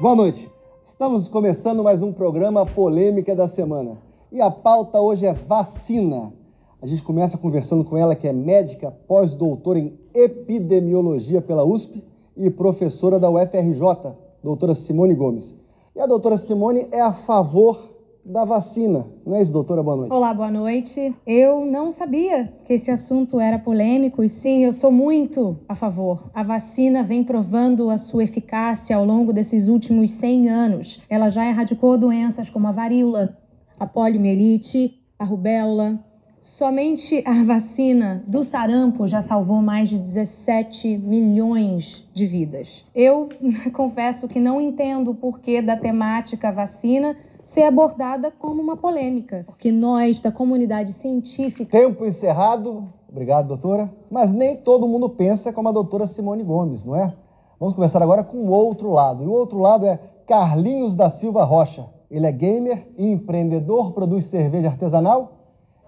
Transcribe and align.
Boa 0.00 0.14
noite. 0.14 0.48
Estamos 0.86 1.26
começando 1.26 1.82
mais 1.82 2.04
um 2.04 2.12
programa 2.12 2.64
Polêmica 2.64 3.34
da 3.34 3.48
Semana. 3.48 3.98
E 4.30 4.40
a 4.40 4.48
pauta 4.48 5.00
hoje 5.00 5.26
é 5.26 5.32
vacina. 5.32 6.32
A 6.80 6.86
gente 6.86 7.02
começa 7.02 7.36
conversando 7.36 7.84
com 7.84 7.96
ela, 7.96 8.14
que 8.14 8.28
é 8.28 8.32
médica, 8.32 8.92
pós-doutora 9.08 9.80
em 9.80 9.98
epidemiologia 10.14 11.42
pela 11.42 11.64
USP 11.64 12.04
e 12.36 12.48
professora 12.48 13.18
da 13.18 13.28
UFRJ, 13.28 14.14
doutora 14.40 14.76
Simone 14.76 15.16
Gomes. 15.16 15.52
E 15.96 16.00
a 16.00 16.06
doutora 16.06 16.38
Simone 16.38 16.86
é 16.92 17.00
a 17.00 17.12
favor 17.12 17.97
da 18.28 18.44
vacina, 18.44 19.06
não 19.24 19.36
é 19.36 19.42
isso, 19.42 19.52
doutora? 19.52 19.82
Boa 19.82 19.96
noite. 19.96 20.12
Olá, 20.12 20.34
boa 20.34 20.50
noite. 20.50 21.14
Eu 21.26 21.64
não 21.64 21.90
sabia 21.90 22.52
que 22.66 22.74
esse 22.74 22.90
assunto 22.90 23.40
era 23.40 23.58
polêmico 23.58 24.22
e 24.22 24.28
sim, 24.28 24.64
eu 24.64 24.72
sou 24.74 24.92
muito 24.92 25.58
a 25.66 25.74
favor. 25.74 26.30
A 26.34 26.42
vacina 26.42 27.02
vem 27.02 27.24
provando 27.24 27.88
a 27.88 27.96
sua 27.96 28.24
eficácia 28.24 28.94
ao 28.94 29.04
longo 29.04 29.32
desses 29.32 29.66
últimos 29.66 30.10
100 30.10 30.50
anos. 30.50 31.02
Ela 31.08 31.30
já 31.30 31.46
erradicou 31.46 31.96
doenças 31.96 32.50
como 32.50 32.68
a 32.68 32.72
varíola, 32.72 33.34
a 33.80 33.86
poliomielite, 33.86 34.92
a 35.18 35.24
rubéola. 35.24 35.98
Somente 36.42 37.22
a 37.26 37.42
vacina 37.44 38.22
do 38.26 38.44
sarampo 38.44 39.06
já 39.06 39.22
salvou 39.22 39.62
mais 39.62 39.88
de 39.88 39.98
17 39.98 40.98
milhões 40.98 42.06
de 42.12 42.26
vidas. 42.26 42.84
Eu 42.94 43.30
confesso 43.72 44.28
que 44.28 44.38
não 44.38 44.60
entendo 44.60 45.12
o 45.12 45.14
porquê 45.14 45.62
da 45.62 45.78
temática 45.78 46.52
vacina 46.52 47.16
ser 47.48 47.62
abordada 47.62 48.30
como 48.30 48.62
uma 48.62 48.76
polêmica, 48.76 49.44
porque 49.46 49.72
nós, 49.72 50.20
da 50.20 50.30
comunidade 50.30 50.92
científica. 50.94 51.70
Tempo 51.76 52.04
encerrado. 52.04 52.88
Obrigado, 53.08 53.48
doutora. 53.48 53.90
Mas 54.10 54.32
nem 54.32 54.62
todo 54.62 54.88
mundo 54.88 55.08
pensa 55.08 55.52
como 55.52 55.68
a 55.68 55.72
doutora 55.72 56.06
Simone 56.06 56.44
Gomes, 56.44 56.84
não 56.84 56.94
é? 56.94 57.14
Vamos 57.58 57.74
conversar 57.74 58.02
agora 58.02 58.22
com 58.22 58.38
o 58.38 58.50
outro 58.50 58.90
lado. 58.90 59.24
E 59.24 59.26
o 59.26 59.32
outro 59.32 59.58
lado 59.58 59.86
é 59.86 59.98
Carlinhos 60.26 60.94
da 60.94 61.10
Silva 61.10 61.44
Rocha. 61.44 61.86
Ele 62.10 62.26
é 62.26 62.32
gamer, 62.32 62.86
empreendedor, 62.96 63.92
produz 63.92 64.26
cerveja 64.26 64.68
artesanal 64.68 65.32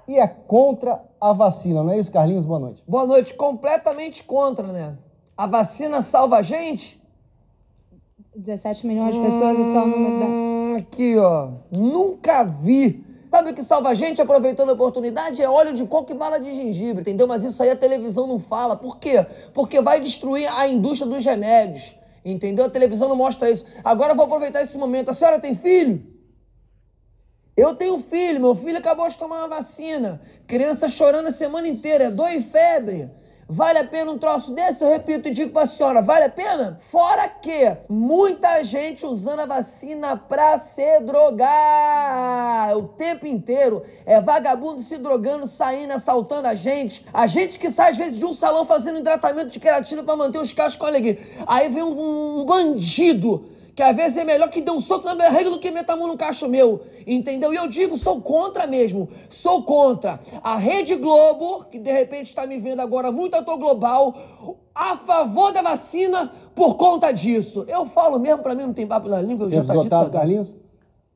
e 0.08 0.19
é 0.19 0.27
contra 0.27 1.00
a 1.20 1.33
vacina, 1.33 1.83
não 1.84 1.92
é 1.92 1.98
isso, 1.98 2.11
Carlinhos? 2.11 2.45
Boa 2.45 2.58
noite. 2.58 2.83
Boa 2.89 3.06
noite. 3.06 3.34
Completamente 3.34 4.24
contra, 4.24 4.67
né? 4.72 4.97
A 5.36 5.47
vacina 5.47 6.02
salva 6.02 6.39
a 6.39 6.42
gente? 6.42 7.00
17 8.34 8.86
milhões 8.86 9.14
de 9.14 9.20
pessoas 9.20 9.56
hum, 9.56 9.62
é 9.62 9.72
só 9.72 9.84
o 9.84 9.86
número 9.86 10.19
da. 10.19 10.49
Aqui, 10.81 11.17
ó. 11.19 11.53
Nunca 11.70 12.42
vi. 12.42 13.05
Sabe 13.31 13.50
o 13.50 13.55
que 13.55 13.62
salva 13.62 13.91
a 13.91 13.95
gente 13.95 14.20
aproveitando 14.20 14.70
a 14.70 14.73
oportunidade? 14.73 15.41
É 15.41 15.48
óleo 15.48 15.73
de 15.73 15.86
coco 15.86 16.11
e 16.11 16.14
bala 16.14 16.41
de 16.41 16.53
gengibre, 16.53 17.03
entendeu? 17.03 17.28
Mas 17.28 17.45
isso 17.45 17.62
aí 17.62 17.70
a 17.70 17.77
televisão 17.77 18.27
não 18.27 18.41
fala. 18.41 18.75
Por 18.77 18.98
quê? 18.98 19.25
Porque 19.55 19.81
vai 19.81 20.01
destruir 20.01 20.48
a 20.48 20.67
indústria 20.67 21.08
dos 21.08 21.25
remédios. 21.25 21.95
Entendeu? 22.25 22.64
A 22.64 22.70
televisão 22.70 23.08
não 23.08 23.17
mostra 23.17 23.51
isso. 23.51 23.64
Agora 23.84 24.12
eu 24.12 24.17
vou 24.17 24.25
aproveitar 24.25 24.62
esse 24.62 24.77
momento. 24.77 25.11
A 25.11 25.14
senhora 25.14 25.39
tem 25.39 25.55
filho? 25.55 26.03
Eu 27.56 27.75
tenho 27.75 27.98
filho, 27.98 28.41
meu 28.41 28.55
filho 28.55 28.78
acabou 28.78 29.08
de 29.08 29.19
tomar 29.19 29.39
uma 29.39 29.48
vacina. 29.48 30.20
Criança 30.47 30.89
chorando 30.89 31.28
a 31.28 31.33
semana 31.33 31.69
inteira, 31.69 32.05
é 32.05 32.11
dor 32.11 32.31
e 32.31 32.42
febre. 32.42 33.11
Vale 33.52 33.80
a 33.80 33.84
pena 33.84 34.12
um 34.12 34.18
troço 34.18 34.54
desse? 34.54 34.80
Eu 34.80 34.88
repito 34.88 35.26
e 35.26 35.32
digo 35.32 35.50
para 35.50 35.64
a 35.64 35.66
senhora, 35.66 36.00
vale 36.00 36.26
a 36.26 36.30
pena? 36.30 36.78
Fora 36.88 37.28
que 37.28 37.76
muita 37.88 38.62
gente 38.62 39.04
usando 39.04 39.40
a 39.40 39.46
vacina 39.46 40.16
para 40.16 40.60
se 40.60 41.00
drogar 41.00 42.78
o 42.78 42.84
tempo 42.90 43.26
inteiro. 43.26 43.84
É 44.06 44.20
vagabundo 44.20 44.82
se 44.82 44.96
drogando, 44.96 45.48
saindo, 45.48 45.92
assaltando 45.94 46.46
a 46.46 46.54
gente. 46.54 47.04
A 47.12 47.26
gente 47.26 47.58
que 47.58 47.72
sai 47.72 47.90
às 47.90 47.96
vezes 47.96 48.20
de 48.20 48.24
um 48.24 48.34
salão 48.34 48.64
fazendo 48.64 49.02
tratamento 49.02 49.50
de 49.50 49.58
queratina 49.58 50.04
para 50.04 50.14
manter 50.14 50.38
os 50.38 50.52
cachos 50.52 50.78
com 50.78 50.86
alegria. 50.86 51.18
Aí 51.44 51.68
vem 51.68 51.82
um, 51.82 52.42
um 52.42 52.44
bandido 52.44 53.50
que 53.81 53.84
às 53.84 53.97
vezes 53.97 54.19
é 54.19 54.27
melhor 54.27 54.51
que 54.51 54.61
dê 54.61 54.70
um 54.70 54.79
soco 54.79 55.07
na 55.07 55.14
barriga 55.14 55.48
do 55.48 55.58
que 55.58 55.70
meter 55.70 55.92
a 55.92 55.96
mão 55.96 56.07
no 56.07 56.14
cacho 56.14 56.46
meu, 56.46 56.83
entendeu? 57.07 57.51
E 57.51 57.57
eu 57.57 57.67
digo, 57.67 57.96
sou 57.96 58.20
contra 58.20 58.67
mesmo, 58.67 59.08
sou 59.30 59.63
contra. 59.63 60.20
A 60.42 60.58
Rede 60.58 60.96
Globo, 60.96 61.64
que 61.64 61.79
de 61.79 61.90
repente 61.90 62.27
está 62.27 62.46
me 62.46 62.58
vendo 62.58 62.80
agora 62.80 63.11
muito 63.11 63.36
ator 63.36 63.57
global, 63.57 64.14
a 64.74 64.98
favor 64.98 65.51
da 65.51 65.63
vacina 65.63 66.30
por 66.55 66.77
conta 66.77 67.11
disso. 67.11 67.64
Eu 67.67 67.86
falo 67.86 68.19
mesmo, 68.19 68.42
para 68.42 68.55
mim 68.55 68.64
não 68.64 68.74
tem 68.74 68.86
papo 68.86 69.08
na 69.08 69.23
língua, 69.23 69.46
eu 69.46 69.51
já 69.51 69.64
tá 69.64 69.74
dito. 69.74 70.11
Carlinhos? 70.11 70.55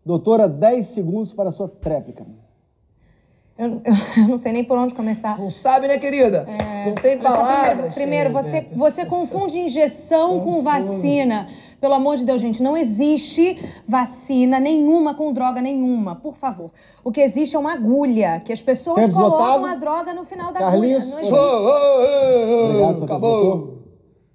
Doutora, 0.03 0.49
10 0.49 0.87
segundos 0.87 1.35
para 1.35 1.51
a 1.51 1.53
sua 1.53 1.69
tréplica. 1.69 2.25
Eu, 3.57 3.81
eu, 4.17 4.29
não 4.29 4.37
sei 4.37 4.53
nem 4.53 4.65
por 4.65 4.77
onde 4.77 4.95
começar. 4.95 5.39
Não 5.39 5.51
sabe, 5.51 5.87
né, 5.87 5.99
querida? 5.99 6.47
É... 6.49 6.87
Não 6.87 6.95
tem 6.97 7.19
palavras. 7.19 7.95
Primeiro, 7.95 8.31
primeiro 8.31 8.33
você, 8.33 8.67
você 8.75 9.05
confunde 9.07 9.59
injeção 9.59 10.41
com 10.41 10.63
vacina. 10.63 11.49
Pelo 11.81 11.95
amor 11.95 12.17
de 12.17 12.25
Deus, 12.25 12.41
gente, 12.41 12.63
não 12.63 12.77
existe 12.77 13.59
vacina 13.87 14.59
nenhuma 14.59 15.15
com 15.15 15.33
droga 15.33 15.61
nenhuma, 15.61 16.17
por 16.17 16.35
favor. 16.35 16.71
O 17.05 17.13
que 17.13 17.21
existe 17.21 17.55
é 17.55 17.59
uma 17.59 17.75
agulha, 17.75 18.41
que 18.43 18.53
as 18.53 18.61
pessoas 18.61 19.05
Tempo 19.05 19.15
colocam 19.19 19.67
a 19.67 19.75
droga 19.75 20.15
no 20.15 20.25
final 20.25 20.51
da 20.51 20.61
Carlinhos, 20.61 21.03
agulha. 21.03 21.15
Não 21.15 21.21
existe. 21.21 21.35
Oh, 21.35 21.47
oh, 21.47 22.63
oh, 22.63 22.65
Obrigado, 22.71 22.97
seu 22.97 23.05
Acabou. 23.05 23.84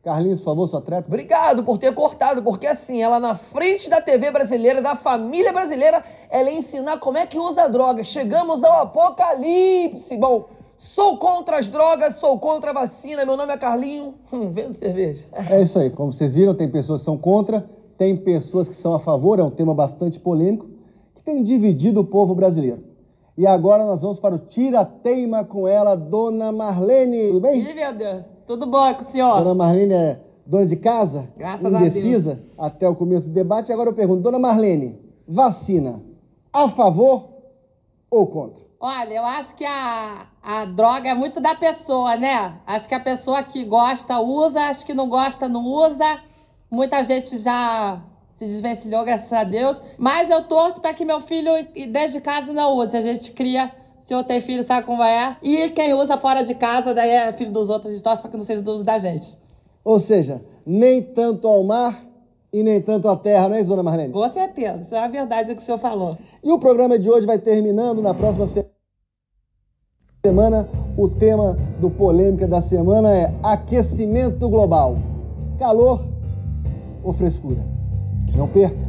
Carlinhos, 0.09 0.39
por 0.39 0.45
favor, 0.45 0.67
sua 0.67 0.81
trap. 0.81 1.05
Obrigado 1.05 1.63
por 1.63 1.77
ter 1.77 1.93
cortado, 1.93 2.41
porque 2.41 2.65
assim, 2.65 2.99
ela 2.99 3.19
na 3.19 3.35
frente 3.35 3.87
da 3.87 4.01
TV 4.01 4.31
brasileira, 4.31 4.81
da 4.81 4.95
família 4.95 5.53
brasileira, 5.53 6.03
ela 6.31 6.49
ia 6.49 6.57
ensinar 6.57 6.97
como 6.97 7.19
é 7.19 7.27
que 7.27 7.37
usa 7.37 7.67
droga. 7.67 8.03
Chegamos 8.03 8.63
ao 8.63 8.81
apocalipse. 8.81 10.17
Bom, 10.17 10.47
Sou 10.79 11.17
contra 11.17 11.59
as 11.59 11.67
drogas, 11.67 12.15
sou 12.15 12.39
contra 12.39 12.69
a 12.71 12.73
vacina. 12.73 13.25
Meu 13.25 13.35
nome 13.35 13.53
é 13.53 13.57
Carlinho. 13.57 14.13
Hum, 14.31 14.49
vendo 14.53 14.75
cerveja. 14.75 15.25
É 15.33 15.61
isso 15.61 15.77
aí. 15.77 15.89
Como 15.89 16.11
vocês 16.13 16.33
viram, 16.33 16.55
tem 16.55 16.71
pessoas 16.71 17.01
que 17.01 17.05
são 17.05 17.17
contra, 17.17 17.65
tem 17.97 18.15
pessoas 18.15 18.67
que 18.67 18.75
são 18.75 18.93
a 18.93 18.99
favor. 18.99 19.39
É 19.39 19.43
um 19.43 19.51
tema 19.51 19.75
bastante 19.75 20.17
polêmico 20.17 20.67
que 21.15 21.21
tem 21.21 21.43
dividido 21.43 21.99
o 21.99 22.05
povo 22.05 22.33
brasileiro. 22.33 22.79
E 23.37 23.45
agora 23.45 23.85
nós 23.85 24.01
vamos 24.01 24.21
para 24.21 24.35
o 24.35 24.39
Tira-Teima 24.39 25.43
com 25.43 25.67
ela, 25.67 25.95
Dona 25.95 26.49
Marlene. 26.49 27.27
Tudo 27.27 27.41
bem? 27.41 27.59
Ih, 27.59 27.73
meu 27.73 27.93
Deus. 27.93 28.38
Tudo 28.49 28.65
bom 28.65 28.91
com 28.95 29.03
o 29.03 29.11
senhor? 29.11 29.43
Dona 29.43 29.53
Marlene 29.53 29.93
é 29.93 30.19
dona 30.43 30.65
de 30.65 30.75
casa? 30.75 31.29
Graças 31.37 31.71
indecisa, 31.71 32.31
a 32.31 32.33
Deus. 32.33 32.47
até 32.57 32.89
o 32.89 32.95
começo 32.95 33.27
do 33.27 33.33
debate. 33.35 33.71
Agora 33.71 33.91
eu 33.91 33.93
pergunto, 33.93 34.23
Dona 34.23 34.39
Marlene, 34.39 34.99
vacina 35.27 36.01
a 36.51 36.67
favor 36.67 37.29
ou 38.09 38.25
contra? 38.25 38.65
Olha, 38.79 39.13
eu 39.13 39.23
acho 39.23 39.53
que 39.53 39.63
a, 39.63 40.25
a 40.41 40.65
droga 40.65 41.09
é 41.09 41.13
muito 41.13 41.39
da 41.39 41.53
pessoa, 41.53 42.15
né? 42.15 42.55
Acho 42.65 42.87
que 42.87 42.95
a 42.95 42.99
pessoa 42.99 43.43
que 43.43 43.63
gosta 43.63 44.19
usa, 44.19 44.61
acho 44.61 44.83
que 44.83 44.95
não 44.95 45.07
gosta 45.07 45.47
não 45.47 45.63
usa. 45.63 46.19
Muita 46.71 47.03
gente 47.03 47.37
já 47.37 48.01
se 48.33 48.45
desvencilhou, 48.47 49.05
graças 49.05 49.31
a 49.31 49.43
Deus. 49.43 49.79
Mas 49.95 50.27
eu 50.27 50.43
torço 50.45 50.81
para 50.81 50.95
que 50.95 51.05
meu 51.05 51.21
filho, 51.21 51.51
desde 51.91 52.19
casa, 52.19 52.51
não 52.51 52.75
use. 52.77 52.97
A 52.97 53.01
gente 53.01 53.31
cria. 53.31 53.71
Se 54.09 54.15
eu 54.15 54.23
tenho 54.23 54.41
filho, 54.41 54.65
sabe 54.65 54.87
como 54.87 55.03
é? 55.03 55.37
E 55.39 55.69
quem 55.69 55.93
usa 55.93 56.17
fora 56.17 56.43
de 56.43 56.55
casa, 56.55 56.95
daí 56.95 57.11
é 57.11 57.31
filho 57.31 57.51
dos 57.51 57.69
outros, 57.69 57.91
a 57.91 57.93
gente 57.93 58.03
torce 58.03 58.23
para 58.23 58.31
que 58.31 58.37
não 58.37 58.43
seja 58.43 58.59
do 58.59 58.71
uso 58.71 58.83
da 58.83 58.97
gente. 58.97 59.37
Ou 59.83 59.99
seja, 59.99 60.41
nem 60.65 60.99
tanto 60.99 61.47
ao 61.47 61.63
mar 61.63 62.03
e 62.51 62.63
nem 62.63 62.81
tanto 62.81 63.07
à 63.07 63.15
terra, 63.15 63.47
não 63.47 63.55
é 63.55 63.61
isso, 63.61 63.69
dona 63.69 63.83
Marlene? 63.83 64.11
Com 64.11 64.27
certeza, 64.31 64.81
isso 64.81 64.95
é 64.95 64.99
a 64.99 65.07
verdade 65.07 65.51
o 65.51 65.55
que 65.55 65.61
o 65.61 65.65
senhor 65.65 65.77
falou. 65.77 66.17
E 66.43 66.51
o 66.51 66.57
programa 66.57 66.97
de 66.97 67.07
hoje 67.07 67.27
vai 67.27 67.37
terminando 67.37 68.01
na 68.01 68.15
próxima 68.15 68.47
semana. 70.25 70.67
O 70.97 71.07
tema 71.07 71.55
do 71.79 71.91
Polêmica 71.91 72.47
da 72.47 72.61
semana 72.61 73.15
é 73.15 73.31
aquecimento 73.43 74.49
global. 74.49 74.97
Calor 75.59 76.03
ou 77.03 77.13
frescura? 77.13 77.63
Não 78.35 78.47
perca! 78.47 78.88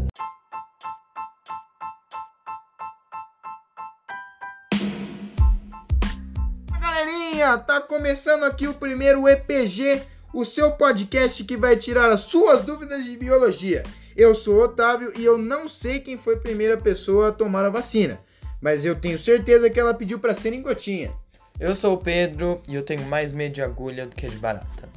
Galerinha, 7.40 7.58
tá 7.58 7.80
começando 7.80 8.44
aqui 8.44 8.68
o 8.68 8.74
primeiro 8.74 9.26
EPG 9.26 10.02
o 10.34 10.44
seu 10.44 10.72
podcast 10.72 11.42
que 11.42 11.56
vai 11.56 11.74
tirar 11.74 12.10
as 12.10 12.20
suas 12.20 12.62
dúvidas 12.62 13.02
de 13.02 13.16
biologia. 13.16 13.82
Eu 14.14 14.34
sou 14.34 14.56
o 14.56 14.62
Otávio 14.64 15.10
e 15.18 15.24
eu 15.24 15.38
não 15.38 15.66
sei 15.66 16.00
quem 16.00 16.18
foi 16.18 16.34
a 16.34 16.40
primeira 16.40 16.76
pessoa 16.76 17.28
a 17.28 17.32
tomar 17.32 17.64
a 17.64 17.70
vacina, 17.70 18.20
mas 18.60 18.84
eu 18.84 18.94
tenho 18.94 19.18
certeza 19.18 19.70
que 19.70 19.80
ela 19.80 19.94
pediu 19.94 20.18
para 20.18 20.34
ser 20.34 20.52
em 20.52 20.60
gotinha. 20.60 21.14
Eu 21.58 21.74
sou 21.74 21.94
o 21.94 21.98
Pedro 21.98 22.60
e 22.68 22.74
eu 22.74 22.82
tenho 22.82 23.06
mais 23.06 23.32
medo 23.32 23.54
de 23.54 23.62
agulha 23.62 24.06
do 24.06 24.14
que 24.14 24.28
de 24.28 24.36
barata. 24.36 24.88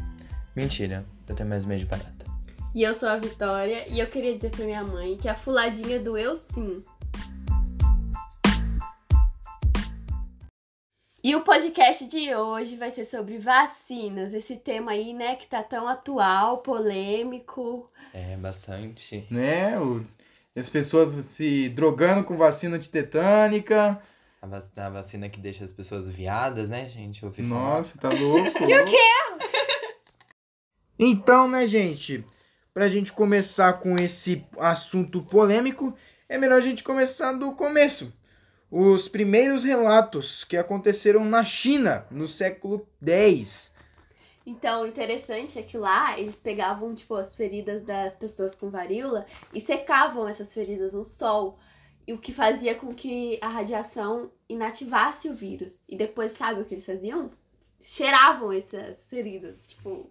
Mentira, 0.53 1.05
eu 1.29 1.35
tenho 1.35 1.47
mais 1.47 1.63
medo 1.63 1.79
de 1.79 1.85
barata. 1.85 2.25
E 2.75 2.83
eu 2.83 2.93
sou 2.93 3.07
a 3.07 3.17
Vitória 3.17 3.85
e 3.87 4.01
eu 4.01 4.07
queria 4.07 4.35
dizer 4.35 4.49
pra 4.49 4.65
minha 4.65 4.83
mãe 4.83 5.15
que 5.15 5.29
a 5.29 5.35
fuladinha 5.35 5.97
doeu 5.97 6.35
sim. 6.53 6.81
E 11.23 11.35
o 11.37 11.41
podcast 11.41 12.05
de 12.05 12.35
hoje 12.35 12.75
vai 12.75 12.91
ser 12.91 13.05
sobre 13.05 13.37
vacinas. 13.37 14.33
Esse 14.33 14.57
tema 14.57 14.91
aí, 14.91 15.13
né, 15.13 15.37
que 15.37 15.47
tá 15.47 15.63
tão 15.63 15.87
atual, 15.87 16.57
polêmico. 16.57 17.89
É, 18.13 18.35
bastante. 18.35 19.25
Né? 19.31 19.79
O, 19.79 20.05
as 20.53 20.67
pessoas 20.67 21.13
se 21.25 21.69
drogando 21.69 22.25
com 22.25 22.35
vacina 22.35 22.75
antitetânica. 22.75 24.01
A 24.41 24.47
vacina, 24.47 24.85
a 24.85 24.89
vacina 24.89 25.29
que 25.29 25.39
deixa 25.39 25.63
as 25.63 25.71
pessoas 25.71 26.09
viadas, 26.09 26.67
né, 26.67 26.89
gente? 26.89 27.23
Eu 27.23 27.29
ouvi 27.29 27.41
Nossa, 27.41 27.97
falar. 27.97 28.15
tá 28.15 28.21
louco. 28.21 28.63
e 28.69 28.75
o 28.75 28.85
quê? 28.85 28.97
Então, 30.99 31.47
né, 31.47 31.65
gente? 31.65 32.23
para 32.73 32.85
a 32.85 32.89
gente 32.89 33.13
começar 33.13 33.73
com 33.73 33.95
esse 33.95 34.45
assunto 34.57 35.21
polêmico, 35.21 35.95
é 36.27 36.37
melhor 36.37 36.57
a 36.57 36.61
gente 36.61 36.83
começar 36.83 37.31
do 37.33 37.51
começo. 37.53 38.11
Os 38.75 39.07
primeiros 39.07 39.63
relatos 39.63 40.43
que 40.43 40.57
aconteceram 40.57 41.23
na 41.23 41.45
China 41.45 42.07
no 42.09 42.27
século 42.27 42.87
X. 43.05 43.71
Então, 44.43 44.81
o 44.81 44.87
interessante 44.87 45.59
é 45.59 45.61
que 45.61 45.77
lá 45.77 46.19
eles 46.19 46.39
pegavam, 46.39 46.95
tipo, 46.95 47.13
as 47.13 47.35
feridas 47.35 47.83
das 47.83 48.15
pessoas 48.15 48.55
com 48.55 48.71
varíola 48.71 49.27
e 49.53 49.61
secavam 49.61 50.27
essas 50.27 50.51
feridas 50.51 50.91
no 50.91 51.03
sol. 51.03 51.59
E 52.07 52.13
o 52.13 52.17
que 52.17 52.33
fazia 52.33 52.73
com 52.73 52.95
que 52.95 53.37
a 53.43 53.47
radiação 53.47 54.31
inativasse 54.49 55.29
o 55.29 55.35
vírus. 55.35 55.77
E 55.87 55.95
depois, 55.95 56.35
sabe 56.35 56.61
o 56.61 56.65
que 56.65 56.73
eles 56.73 56.85
faziam? 56.87 57.29
Cheiravam 57.79 58.51
essas 58.51 58.97
feridas, 59.07 59.67
tipo... 59.67 60.09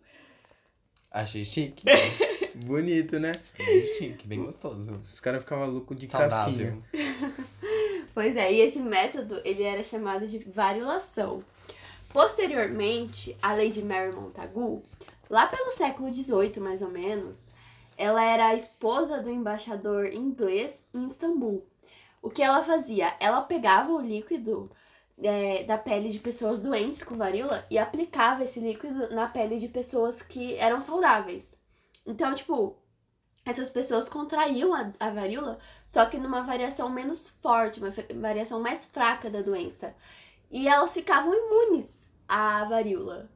Achei 1.10 1.44
chique. 1.44 1.84
Bonito, 2.64 3.18
né? 3.18 3.32
Bem 3.58 3.86
chique, 3.88 4.24
bem 4.24 4.44
gostoso. 4.44 4.92
Os 5.02 5.18
caras 5.18 5.42
ficavam 5.42 5.68
loucos 5.68 5.98
de 5.98 6.06
Saudável. 6.06 6.80
casquinha. 6.92 7.52
Pois 8.14 8.36
é, 8.36 8.52
e 8.52 8.60
esse 8.60 8.78
método, 8.78 9.40
ele 9.44 9.62
era 9.62 9.82
chamado 9.82 10.26
de 10.26 10.38
variolação. 10.38 11.42
Posteriormente, 12.12 13.34
a 13.40 13.54
Lady 13.54 13.82
Mary 13.82 14.14
Montagu, 14.14 14.82
lá 15.30 15.46
pelo 15.46 15.72
século 15.72 16.12
XVIII, 16.12 16.60
mais 16.60 16.82
ou 16.82 16.90
menos, 16.90 17.46
ela 17.96 18.22
era 18.22 18.48
a 18.48 18.54
esposa 18.54 19.20
do 19.20 19.30
embaixador 19.30 20.12
inglês 20.12 20.74
em 20.92 21.06
Istambul. 21.06 21.66
O 22.20 22.28
que 22.28 22.42
ela 22.42 22.62
fazia? 22.62 23.14
Ela 23.18 23.40
pegava 23.40 23.92
o 23.92 24.00
líquido 24.00 24.70
é, 25.22 25.64
da 25.64 25.78
pele 25.78 26.10
de 26.10 26.18
pessoas 26.18 26.60
doentes 26.60 27.02
com 27.02 27.16
varíola 27.16 27.64
e 27.70 27.78
aplicava 27.78 28.44
esse 28.44 28.60
líquido 28.60 29.14
na 29.14 29.26
pele 29.26 29.58
de 29.58 29.68
pessoas 29.68 30.20
que 30.20 30.54
eram 30.56 30.82
saudáveis. 30.82 31.58
Então, 32.06 32.34
tipo, 32.34 32.76
essas 33.44 33.68
pessoas 33.68 34.08
contraíam 34.08 34.72
a, 34.74 34.92
a 35.00 35.10
varíola, 35.10 35.58
só 35.86 36.06
que 36.06 36.18
numa 36.18 36.42
variação 36.42 36.88
menos 36.88 37.28
forte, 37.42 37.80
uma 37.80 37.92
variação 38.20 38.60
mais 38.60 38.84
fraca 38.86 39.28
da 39.28 39.42
doença. 39.42 39.94
E 40.50 40.68
elas 40.68 40.92
ficavam 40.92 41.32
imunes 41.34 41.86
à 42.28 42.64
varíola. 42.64 43.28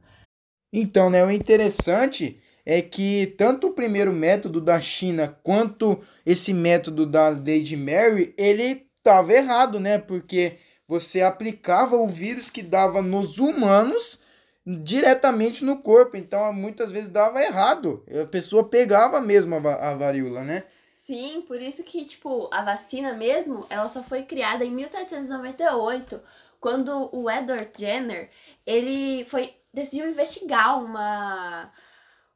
Então, 0.71 1.09
né, 1.09 1.25
o 1.25 1.31
interessante 1.31 2.41
é 2.65 2.81
que 2.81 3.33
tanto 3.37 3.67
o 3.67 3.73
primeiro 3.73 4.11
método 4.11 4.59
da 4.59 4.79
China 4.81 5.37
quanto 5.41 6.01
esse 6.25 6.53
método 6.53 7.05
da 7.05 7.29
Lady 7.29 7.77
Mary, 7.77 8.33
ele 8.37 8.85
estava 8.97 9.31
errado, 9.31 9.79
né? 9.79 9.97
Porque 9.97 10.57
você 10.85 11.21
aplicava 11.21 11.95
o 11.95 12.07
vírus 12.07 12.49
que 12.49 12.61
dava 12.61 13.01
nos 13.01 13.39
humanos 13.39 14.21
diretamente 14.67 15.63
no 15.63 15.81
corpo, 15.81 16.17
então 16.17 16.51
muitas 16.51 16.91
vezes 16.91 17.09
dava 17.09 17.41
errado. 17.41 18.03
A 18.21 18.25
pessoa 18.25 18.67
pegava 18.67 19.21
mesmo 19.21 19.55
a, 19.55 19.91
a 19.91 19.95
varíola, 19.95 20.43
né? 20.43 20.63
Sim, 21.05 21.41
por 21.47 21.61
isso 21.61 21.83
que, 21.83 22.03
tipo, 22.03 22.49
a 22.51 22.61
vacina 22.63 23.13
mesmo, 23.13 23.65
ela 23.69 23.87
só 23.87 24.03
foi 24.03 24.23
criada 24.23 24.65
em 24.65 24.71
1798, 24.71 26.19
quando 26.59 27.09
o 27.15 27.31
Edward 27.31 27.71
Jenner, 27.77 28.29
ele 28.65 29.23
foi 29.25 29.55
decidiu 29.73 30.09
investigar 30.09 30.83
uma 30.83 31.71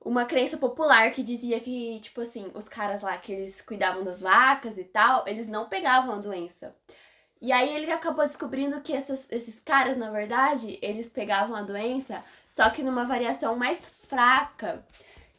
uma 0.04 0.25
crença 0.25 0.57
popular 0.57 1.12
que 1.12 1.22
dizia 1.22 1.60
que, 1.60 2.00
tipo 2.00 2.22
assim, 2.22 2.51
os 2.56 2.68
caras 2.68 3.04
lá 3.04 3.16
que 3.18 3.31
eles 3.31 3.62
cuidavam 3.62 4.04
das 4.04 4.19
vacas 4.19 4.78
e 4.78 4.83
tal, 4.83 5.28
eles 5.28 5.48
não 5.48 5.69
pegavam 5.69 6.16
a 6.16 6.18
doença. 6.18 6.75
E 7.41 7.51
aí 7.51 7.75
ele 7.75 7.91
acabou 7.91 8.25
descobrindo 8.25 8.81
que 8.81 8.93
essas, 8.93 9.25
esses 9.31 9.59
caras, 9.59 9.97
na 9.97 10.11
verdade, 10.11 10.77
eles 10.81 11.09
pegavam 11.09 11.55
a 11.55 11.63
doença, 11.63 12.23
só 12.49 12.69
que 12.69 12.83
numa 12.83 13.05
variação 13.05 13.55
mais 13.55 13.79
fraca, 14.07 14.85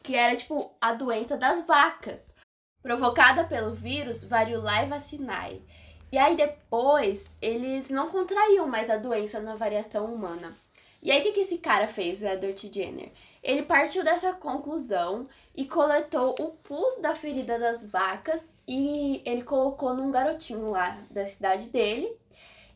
que 0.03 0.13
era 0.13 0.35
tipo 0.35 0.69
a 0.81 0.93
doença 0.93 1.37
das 1.37 1.65
vacas 1.65 2.33
provocada 2.81 3.45
pelo 3.45 3.73
vírus 3.73 4.23
Variolae 4.23 4.87
vacinae. 4.87 5.63
E 6.11 6.17
aí 6.17 6.35
depois 6.35 7.23
eles 7.41 7.89
não 7.89 8.09
contraíam 8.09 8.67
mais 8.67 8.89
a 8.89 8.97
doença 8.97 9.39
na 9.39 9.55
variação 9.55 10.13
humana. 10.13 10.55
E 11.01 11.09
aí 11.09 11.21
o 11.21 11.23
que, 11.23 11.31
que 11.31 11.39
esse 11.39 11.57
cara 11.57 11.87
fez, 11.87 12.21
o 12.21 12.25
Edward 12.25 12.69
Jenner? 12.71 13.11
Ele 13.41 13.63
partiu 13.63 14.03
dessa 14.03 14.33
conclusão 14.33 15.27
e 15.55 15.65
coletou 15.65 16.35
o 16.39 16.49
pus 16.49 17.01
da 17.01 17.15
ferida 17.15 17.57
das 17.57 17.83
vacas 17.83 18.41
e 18.67 19.21
ele 19.25 19.43
colocou 19.43 19.93
num 19.93 20.11
garotinho 20.11 20.71
lá 20.71 20.97
da 21.11 21.25
cidade 21.27 21.67
dele. 21.69 22.11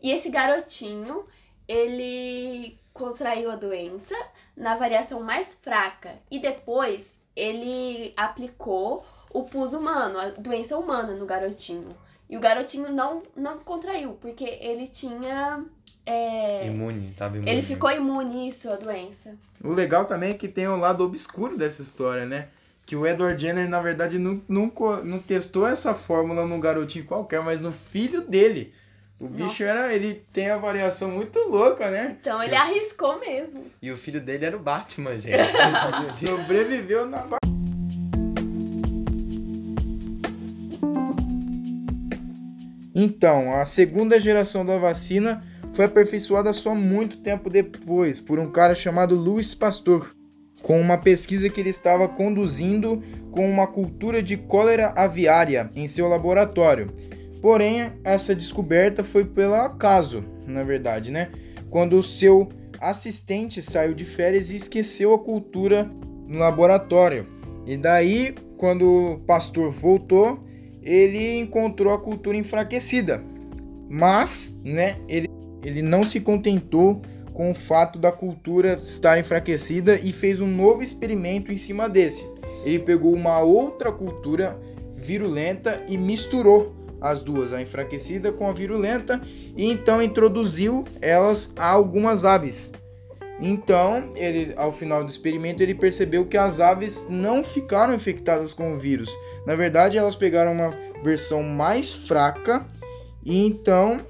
E 0.01 0.11
esse 0.11 0.29
garotinho, 0.29 1.25
ele 1.67 2.77
contraiu 2.93 3.51
a 3.51 3.55
doença 3.55 4.15
na 4.55 4.75
variação 4.75 5.21
mais 5.21 5.53
fraca 5.53 6.15
e 6.31 6.39
depois 6.39 7.05
ele 7.35 8.13
aplicou 8.17 9.05
o 9.31 9.43
pus 9.43 9.73
humano, 9.73 10.19
a 10.19 10.29
doença 10.29 10.77
humana 10.77 11.13
no 11.13 11.25
garotinho. 11.25 11.89
E 12.29 12.35
o 12.35 12.39
garotinho 12.39 12.91
não, 12.91 13.23
não 13.35 13.59
contraiu, 13.59 14.17
porque 14.19 14.43
ele 14.61 14.87
tinha. 14.87 15.63
é, 16.05 16.67
Imune, 16.67 17.13
tava 17.17 17.37
imune. 17.37 17.49
ele 17.49 17.61
ficou 17.61 17.89
imune 17.89 18.49
isso, 18.49 18.69
a 18.69 18.75
doença. 18.75 19.35
O 19.63 19.71
legal 19.71 20.05
também 20.05 20.31
é 20.31 20.33
que 20.33 20.47
tem 20.47 20.67
o 20.67 20.75
lado 20.75 21.03
obscuro 21.05 21.57
dessa 21.57 21.81
história, 21.81 22.25
né? 22.25 22.49
Que 22.87 22.95
o 22.95 23.05
Edward 23.05 23.39
Jenner, 23.39 23.67
na 23.67 23.81
verdade, 23.81 24.17
não, 24.17 24.41
não, 24.47 24.71
não 25.03 25.19
testou 25.19 25.67
essa 25.67 25.93
fórmula 25.93 26.47
num 26.47 26.57
garotinho 26.57 27.03
qualquer, 27.03 27.43
mas 27.43 27.59
no 27.59 27.73
filho 27.73 28.21
dele. 28.21 28.73
O 29.19 29.27
bicho 29.27 29.43
Nossa. 29.45 29.63
era. 29.63 29.93
Ele 29.93 30.23
tem 30.31 30.49
a 30.49 30.57
variação 30.57 31.11
muito 31.11 31.37
louca, 31.49 31.91
né? 31.91 32.15
Então 32.21 32.41
ele 32.41 32.55
arriscou 32.55 33.19
mesmo. 33.19 33.65
E 33.81 33.91
o 33.91 33.97
filho 33.97 34.21
dele 34.21 34.45
era 34.45 34.55
o 34.55 34.59
Batman, 34.59 35.19
gente. 35.19 35.35
Sobreviveu 36.25 37.05
na. 37.05 37.25
Então, 42.95 43.53
a 43.53 43.65
segunda 43.65 44.17
geração 44.17 44.65
da 44.65 44.77
vacina 44.77 45.43
foi 45.73 45.83
aperfeiçoada 45.85 46.53
só 46.53 46.73
muito 46.73 47.17
tempo 47.17 47.49
depois 47.49 48.21
por 48.21 48.39
um 48.39 48.49
cara 48.49 48.73
chamado 48.73 49.13
Louis 49.13 49.53
Pasteur, 49.53 50.15
com 50.67 50.81
uma 50.81 50.97
pesquisa 50.97 51.49
que 51.49 51.61
ele 51.61 51.69
estava 51.69 52.09
conduzindo 52.09 53.01
com 53.31 53.49
uma 53.49 53.65
cultura 53.65 54.21
de 54.21 54.35
cólera 54.35 54.91
aviária 54.97 55.71
em 55.73 55.87
seu 55.87 56.09
laboratório. 56.09 56.91
Porém, 57.41 57.93
essa 58.03 58.35
descoberta 58.35 59.01
foi 59.01 59.23
pelo 59.23 59.53
acaso, 59.53 60.25
na 60.45 60.65
verdade, 60.65 61.09
né? 61.09 61.29
Quando 61.69 61.97
o 61.97 62.03
seu 62.03 62.49
assistente 62.81 63.61
saiu 63.61 63.93
de 63.93 64.03
férias 64.03 64.49
e 64.49 64.57
esqueceu 64.57 65.13
a 65.13 65.19
cultura 65.19 65.89
no 66.27 66.37
laboratório. 66.37 67.25
E 67.65 67.77
daí, 67.77 68.35
quando 68.57 69.13
o 69.13 69.19
pastor 69.19 69.71
voltou, 69.71 70.43
ele 70.81 71.39
encontrou 71.39 71.93
a 71.93 71.97
cultura 71.97 72.35
enfraquecida. 72.35 73.23
Mas, 73.89 74.59
né, 74.65 74.97
ele, 75.07 75.29
ele 75.63 75.81
não 75.81 76.03
se 76.03 76.19
contentou 76.19 77.01
com 77.37 77.51
o 77.51 77.55
fato 77.55 77.99
da 77.99 78.11
cultura 78.11 78.79
estar 78.81 79.19
enfraquecida 79.19 79.99
e 79.99 80.11
fez 80.11 80.39
um 80.39 80.47
novo 80.47 80.81
experimento 80.81 81.51
em 81.51 81.57
cima 81.57 81.87
desse. 81.87 82.27
Ele 82.65 82.79
pegou 82.79 83.13
uma 83.13 83.39
outra 83.39 83.91
cultura 83.91 84.59
virulenta 84.95 85.83
e 85.87 85.95
misturou 85.99 86.75
as 86.99 87.21
duas, 87.21 87.53
a 87.53 87.61
enfraquecida 87.61 88.31
com 88.31 88.49
a 88.49 88.53
virulenta, 88.53 89.21
e 89.55 89.65
então 89.65 90.01
introduziu 90.01 90.83
elas 90.99 91.53
a 91.55 91.67
algumas 91.67 92.25
aves. 92.25 92.73
Então, 93.39 94.13
ele, 94.15 94.55
ao 94.57 94.71
final 94.71 95.03
do 95.03 95.11
experimento, 95.11 95.61
ele 95.61 95.75
percebeu 95.75 96.25
que 96.25 96.37
as 96.37 96.59
aves 96.59 97.05
não 97.07 97.43
ficaram 97.43 97.93
infectadas 97.93 98.51
com 98.51 98.73
o 98.73 98.79
vírus. 98.79 99.15
Na 99.45 99.55
verdade, 99.55 99.95
elas 99.95 100.15
pegaram 100.15 100.53
uma 100.53 100.73
versão 101.03 101.43
mais 101.43 101.93
fraca 101.93 102.65
e 103.23 103.45
então, 103.45 104.01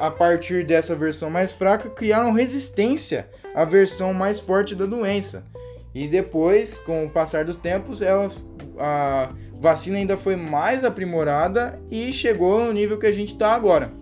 a 0.00 0.10
partir 0.10 0.64
dessa 0.64 0.96
versão 0.96 1.28
mais 1.28 1.52
fraca, 1.52 1.90
criaram 1.90 2.32
resistência 2.32 3.28
à 3.54 3.64
versão 3.64 4.14
mais 4.14 4.40
forte 4.40 4.74
da 4.74 4.86
doença. 4.86 5.44
E 5.94 6.08
depois, 6.08 6.78
com 6.78 7.04
o 7.04 7.10
passar 7.10 7.44
dos 7.44 7.56
tempos, 7.56 8.00
elas, 8.00 8.40
a 8.78 9.30
vacina 9.52 9.98
ainda 9.98 10.16
foi 10.16 10.36
mais 10.36 10.84
aprimorada 10.84 11.78
e 11.90 12.12
chegou 12.12 12.64
no 12.64 12.72
nível 12.72 12.98
que 12.98 13.06
a 13.06 13.12
gente 13.12 13.34
está 13.34 13.52
agora. 13.54 13.99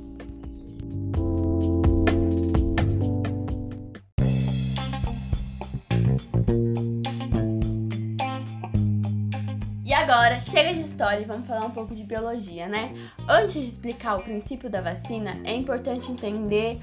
História 10.99 11.21
e 11.21 11.25
vamos 11.25 11.47
falar 11.47 11.65
um 11.65 11.71
pouco 11.71 11.95
de 11.95 12.03
biologia, 12.03 12.67
né? 12.67 12.93
Antes 13.29 13.63
de 13.63 13.71
explicar 13.71 14.17
o 14.17 14.23
princípio 14.23 14.69
da 14.69 14.81
vacina, 14.81 15.39
é 15.45 15.55
importante 15.55 16.11
entender 16.11 16.81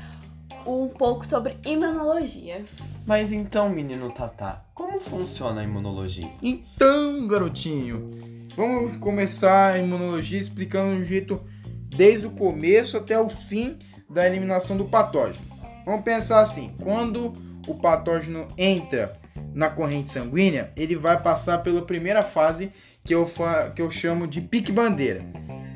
um 0.66 0.88
pouco 0.88 1.28
sobre 1.28 1.58
imunologia. 1.66 2.64
Mas 3.06 3.34
então, 3.34 3.70
menino 3.70 4.10
Tatá, 4.12 4.64
como 4.74 5.02
funciona 5.02 5.60
a 5.60 5.64
imunologia? 5.66 6.32
Então, 6.42 7.28
garotinho, 7.28 8.10
vamos 8.56 8.98
começar 9.00 9.74
a 9.74 9.80
imunologia 9.80 10.40
explicando 10.40 10.96
um 10.96 11.04
jeito 11.04 11.42
desde 11.90 12.26
o 12.26 12.32
começo 12.32 12.96
até 12.96 13.20
o 13.20 13.28
fim 13.28 13.78
da 14.10 14.26
eliminação 14.26 14.78
do 14.78 14.86
patógeno. 14.86 15.46
Vamos 15.86 16.06
pensar 16.06 16.40
assim: 16.40 16.74
quando 16.82 17.34
o 17.68 17.76
patógeno 17.76 18.48
entra 18.58 19.20
na 19.54 19.70
corrente 19.70 20.12
sanguínea, 20.12 20.72
ele 20.76 20.96
vai 20.96 21.22
passar 21.22 21.60
pela 21.60 21.82
primeira 21.82 22.24
fase 22.24 22.72
que 23.04 23.14
eu, 23.14 23.30
que 23.76 23.82
eu 23.82 23.92
chamo 23.92 24.28
de 24.28 24.42
pique-bandeira. 24.42 25.22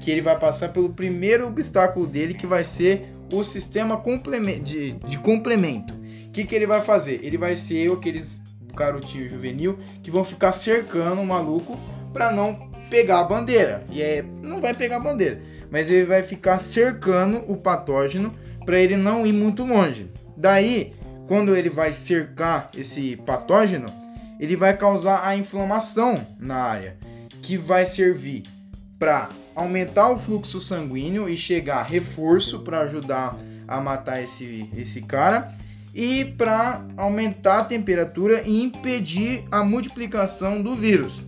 Que 0.01 0.11
ele 0.11 0.21
vai 0.21 0.37
passar 0.37 0.69
pelo 0.69 0.89
primeiro 0.89 1.47
obstáculo 1.47 2.07
dele, 2.07 2.33
que 2.33 2.47
vai 2.47 2.63
ser 2.63 3.13
o 3.31 3.43
sistema 3.43 4.01
de, 4.63 4.93
de 4.93 5.17
complemento. 5.19 5.93
O 5.93 6.31
que, 6.31 6.45
que 6.45 6.55
ele 6.55 6.65
vai 6.65 6.81
fazer? 6.81 7.19
Ele 7.23 7.37
vai 7.37 7.55
ser 7.55 7.91
aqueles 7.91 8.41
garotinhos 8.75 9.31
juvenil 9.31 9.77
que 10.01 10.09
vão 10.09 10.23
ficar 10.23 10.53
cercando 10.53 11.21
o 11.21 11.25
maluco 11.25 11.77
para 12.13 12.31
não 12.31 12.69
pegar 12.89 13.19
a 13.19 13.23
bandeira. 13.23 13.83
E 13.91 14.01
é, 14.01 14.23
não 14.41 14.59
vai 14.59 14.73
pegar 14.73 14.97
a 14.97 14.99
bandeira, 14.99 15.41
mas 15.69 15.89
ele 15.89 16.05
vai 16.05 16.23
ficar 16.23 16.59
cercando 16.59 17.43
o 17.47 17.57
patógeno 17.57 18.33
para 18.65 18.79
ele 18.79 18.97
não 18.97 19.25
ir 19.25 19.33
muito 19.33 19.63
longe. 19.63 20.09
Daí, 20.35 20.93
quando 21.29 21.55
ele 21.55 21.69
vai 21.69 21.93
cercar 21.93 22.71
esse 22.75 23.15
patógeno, 23.17 23.85
ele 24.39 24.55
vai 24.55 24.75
causar 24.75 25.23
a 25.23 25.35
inflamação 25.35 26.25
na 26.39 26.55
área, 26.55 26.97
que 27.39 27.55
vai 27.55 27.85
servir 27.85 28.45
para 28.97 29.29
aumentar 29.55 30.09
o 30.09 30.17
fluxo 30.17 30.59
sanguíneo 30.59 31.29
e 31.29 31.37
chegar 31.37 31.83
reforço 31.83 32.61
para 32.61 32.79
ajudar 32.79 33.37
a 33.67 33.79
matar 33.79 34.23
esse, 34.23 34.67
esse 34.75 35.03
cara 35.03 35.53
e 35.93 36.25
para 36.25 36.83
aumentar 36.97 37.59
a 37.59 37.65
temperatura 37.65 38.41
e 38.41 38.63
impedir 38.63 39.43
a 39.51 39.63
multiplicação 39.63 40.63
do 40.63 40.73
vírus. 40.73 41.21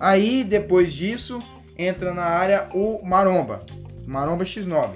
Aí 0.00 0.42
depois 0.42 0.92
disso 0.92 1.38
entra 1.76 2.12
na 2.12 2.24
área 2.24 2.68
o 2.74 3.00
maromba, 3.06 3.64
maromba 4.04 4.42
X9, 4.42 4.94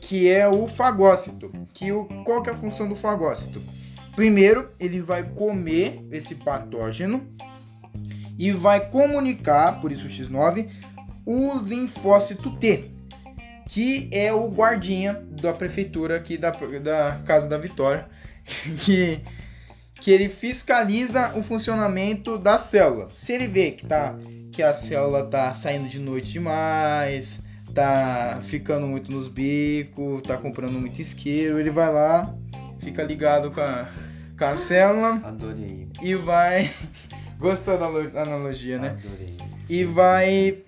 que 0.00 0.28
é 0.28 0.48
o 0.48 0.66
fagócito. 0.66 1.52
Que 1.72 1.92
o, 1.92 2.06
qual 2.24 2.42
que 2.42 2.50
é 2.50 2.52
a 2.52 2.56
função 2.56 2.88
do 2.88 2.96
fagócito? 2.96 3.62
Primeiro, 4.14 4.70
ele 4.78 5.00
vai 5.00 5.24
comer 5.24 6.06
esse 6.12 6.34
patógeno 6.36 7.26
e 8.38 8.52
vai 8.52 8.88
comunicar, 8.88 9.80
por 9.80 9.90
isso 9.90 10.06
o 10.06 10.10
X9, 10.10 10.68
o 11.26 11.58
linfócito 11.58 12.50
T, 12.56 12.90
que 13.66 14.08
é 14.12 14.32
o 14.32 14.48
guardinha 14.48 15.24
da 15.40 15.52
prefeitura 15.52 16.16
aqui 16.16 16.36
da, 16.36 16.50
da 16.50 17.22
Casa 17.24 17.48
da 17.48 17.58
Vitória, 17.58 18.06
que, 18.84 19.20
que 19.94 20.10
ele 20.10 20.28
fiscaliza 20.28 21.32
o 21.36 21.42
funcionamento 21.42 22.38
da 22.38 22.58
célula. 22.58 23.08
Se 23.14 23.32
ele 23.32 23.48
vê 23.48 23.72
que, 23.72 23.86
tá, 23.86 24.16
que 24.52 24.62
a 24.62 24.74
célula 24.74 25.24
tá 25.24 25.52
saindo 25.54 25.88
de 25.88 25.98
noite 25.98 26.32
demais, 26.32 27.40
tá 27.74 28.40
ficando 28.42 28.86
muito 28.86 29.10
nos 29.10 29.28
bicos, 29.28 30.22
tá 30.22 30.36
comprando 30.36 30.78
muito 30.78 31.00
isqueiro, 31.00 31.58
ele 31.58 31.70
vai 31.70 31.92
lá, 31.92 32.34
fica 32.84 33.02
ligado 33.02 33.50
com 33.50 33.60
a, 33.60 33.88
com 34.38 34.44
a 34.44 34.54
célula. 34.54 35.20
Adorei. 35.24 35.88
E 36.02 36.14
vai. 36.14 36.70
Gostou 37.38 37.78
da 37.78 37.86
analogia, 38.22 38.78
né? 38.78 38.96
Adorei. 38.98 39.36
E 39.68 39.84
vai. 39.84 40.62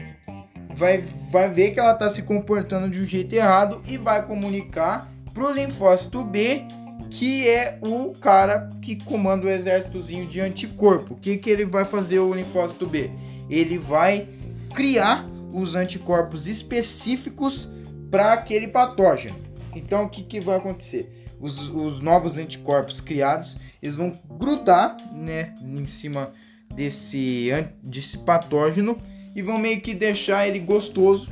Vai, 0.75 0.99
vai 1.31 1.49
ver 1.49 1.71
que 1.71 1.81
ela 1.81 1.95
tá 1.95 2.11
se 2.11 2.23
comportando 2.23 2.91
de 2.91 3.01
um 3.01 3.07
jeito 3.07 3.35
errado 3.35 3.81
e 3.87 3.97
vai 3.97 4.27
comunicar 4.27 5.11
pro 5.33 5.51
linfócito 5.51 6.23
B 6.23 6.67
que 7.09 7.49
é 7.49 7.79
o 7.81 8.13
cara 8.13 8.69
que 8.83 8.97
comanda 8.97 9.47
o 9.47 9.49
exércitozinho 9.49 10.27
de 10.27 10.41
anticorpo. 10.41 11.15
O 11.15 11.17
que, 11.17 11.37
que 11.39 11.49
ele 11.49 11.65
vai 11.65 11.85
fazer 11.85 12.19
o 12.19 12.35
linfócito 12.35 12.87
B? 12.87 13.11
Ele 13.49 13.79
vai 13.79 14.29
criar 14.75 15.27
os 15.53 15.75
anticorpos 15.75 16.47
específicos 16.47 17.71
para 18.11 18.33
aquele 18.33 18.69
patógeno. 18.69 19.37
Então, 19.75 20.05
o 20.05 20.09
que, 20.09 20.23
que 20.23 20.41
vai 20.41 20.57
acontecer? 20.57 21.26
Os, 21.41 21.59
os 21.71 22.01
novos 22.01 22.37
anticorpos 22.37 23.01
criados, 23.01 23.57
eles 23.83 23.95
vão 23.95 24.13
grudar 24.39 24.97
né, 25.13 25.55
em 25.63 25.87
cima 25.87 26.33
desse, 26.75 27.51
desse 27.83 28.19
patógeno 28.19 28.97
e 29.35 29.43
vão 29.43 29.59
meio 29.59 29.81
que 29.81 29.95
deixar 29.95 30.49
ele 30.49 30.59
gostoso 30.59 31.31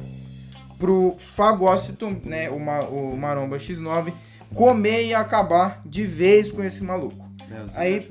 pro 0.79 1.17
fagócito, 1.19 2.11
né, 2.25 2.51
o, 2.51 2.57
o 2.57 3.17
maromba 3.17 3.57
X9, 3.57 4.13
comer 4.55 5.07
e 5.07 5.15
acabar 5.15 5.83
de 5.87 6.05
vez 6.05 6.53
com 6.53 6.63
esse 6.63 6.83
maluco. 6.83 7.27
aí, 7.75 8.11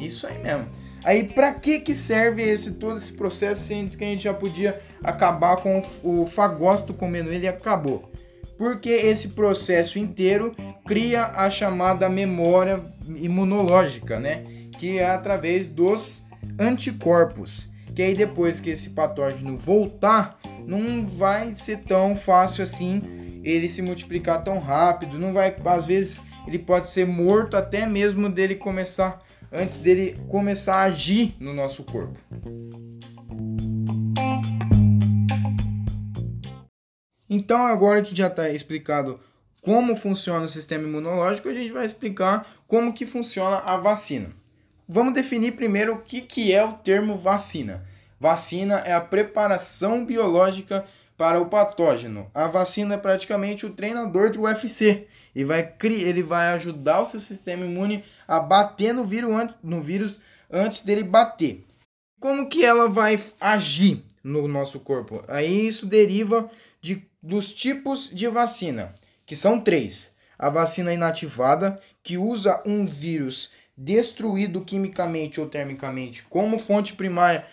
isso 0.00 0.26
aí 0.26 0.38
mesmo. 0.42 0.66
Aí, 1.04 1.24
pra 1.24 1.52
que 1.52 1.78
que 1.78 1.94
serve 1.94 2.42
esse 2.42 2.72
todo 2.72 2.98
esse 2.98 3.12
processo, 3.12 3.62
sendo 3.62 3.96
que 3.96 4.04
a 4.04 4.08
gente 4.08 4.24
já 4.24 4.34
podia 4.34 4.80
acabar 5.02 5.56
com 5.56 5.80
o, 6.02 6.22
o 6.22 6.26
fagócito 6.26 6.92
comendo 6.92 7.32
ele 7.32 7.44
e 7.44 7.48
acabou? 7.48 8.10
Porque 8.58 8.90
esse 8.90 9.28
processo 9.28 9.98
inteiro 9.98 10.54
cria 10.84 11.26
a 11.26 11.48
chamada 11.48 12.08
memória 12.08 12.82
imunológica, 13.16 14.18
né? 14.20 14.42
Que 14.78 14.98
é 14.98 15.08
através 15.08 15.66
dos 15.66 16.22
anticorpos. 16.58 17.70
Que 17.94 18.02
aí 18.02 18.14
depois 18.14 18.60
que 18.60 18.70
esse 18.70 18.90
patógeno 18.90 19.56
voltar, 19.56 20.38
não 20.66 21.06
vai 21.06 21.54
ser 21.54 21.78
tão 21.78 22.14
fácil 22.14 22.64
assim 22.64 23.00
ele 23.42 23.68
se 23.68 23.80
multiplicar 23.80 24.42
tão 24.42 24.58
rápido, 24.58 25.18
não 25.18 25.32
vai, 25.32 25.54
às 25.64 25.86
vezes 25.86 26.20
ele 26.46 26.58
pode 26.58 26.90
ser 26.90 27.06
morto 27.06 27.56
até 27.56 27.86
mesmo 27.86 28.28
dele 28.28 28.54
começar 28.54 29.22
antes 29.52 29.78
dele 29.78 30.16
começar 30.28 30.76
a 30.76 30.82
agir 30.82 31.34
no 31.40 31.54
nosso 31.54 31.82
corpo. 31.82 32.18
Então, 37.28 37.66
agora 37.66 38.02
que 38.02 38.16
já 38.16 38.28
está 38.28 38.48
explicado 38.50 39.20
como 39.62 39.96
funciona 39.96 40.44
o 40.44 40.48
sistema 40.48 40.84
imunológico, 40.84 41.48
a 41.48 41.54
gente 41.54 41.72
vai 41.72 41.84
explicar 41.84 42.46
como 42.66 42.92
que 42.92 43.06
funciona 43.06 43.58
a 43.58 43.76
vacina. 43.76 44.30
Vamos 44.88 45.12
definir 45.12 45.52
primeiro 45.52 45.94
o 45.94 46.00
que, 46.00 46.22
que 46.22 46.52
é 46.52 46.64
o 46.64 46.72
termo 46.74 47.18
vacina. 47.18 47.84
Vacina 48.18 48.78
é 48.78 48.92
a 48.92 49.00
preparação 49.00 50.04
biológica 50.04 50.84
para 51.16 51.40
o 51.40 51.46
patógeno. 51.46 52.30
A 52.32 52.46
vacina 52.46 52.94
é 52.94 52.98
praticamente 52.98 53.66
o 53.66 53.70
treinador 53.70 54.30
do 54.30 54.42
UFC 54.42 55.06
e 55.34 55.44
vai 55.44 55.74
ele 55.82 56.22
vai 56.22 56.48
ajudar 56.54 57.00
o 57.00 57.04
seu 57.04 57.20
sistema 57.20 57.64
imune 57.64 58.04
a 58.26 58.40
bater 58.40 58.94
no 58.94 59.04
vírus 59.04 59.30
antes, 59.32 59.56
no 59.62 59.82
vírus 59.82 60.20
antes 60.50 60.80
dele 60.82 61.02
bater. 61.02 61.66
Como 62.20 62.48
que 62.48 62.64
ela 62.64 62.88
vai 62.88 63.20
agir 63.40 64.02
no 64.22 64.48
nosso 64.48 64.80
corpo? 64.80 65.22
Aí 65.28 65.66
isso 65.66 65.86
deriva 65.86 66.50
de, 66.80 67.06
dos 67.22 67.52
tipos 67.52 68.10
de 68.10 68.28
vacina, 68.28 68.94
que 69.26 69.36
são 69.36 69.60
três. 69.60 70.14
A 70.38 70.48
vacina 70.48 70.92
inativada, 70.92 71.80
que 72.02 72.16
usa 72.16 72.62
um 72.64 72.86
vírus 72.86 73.50
destruído 73.76 74.64
quimicamente 74.64 75.40
ou 75.40 75.48
termicamente 75.48 76.24
como 76.24 76.58
fonte 76.58 76.94
primária 76.94 77.46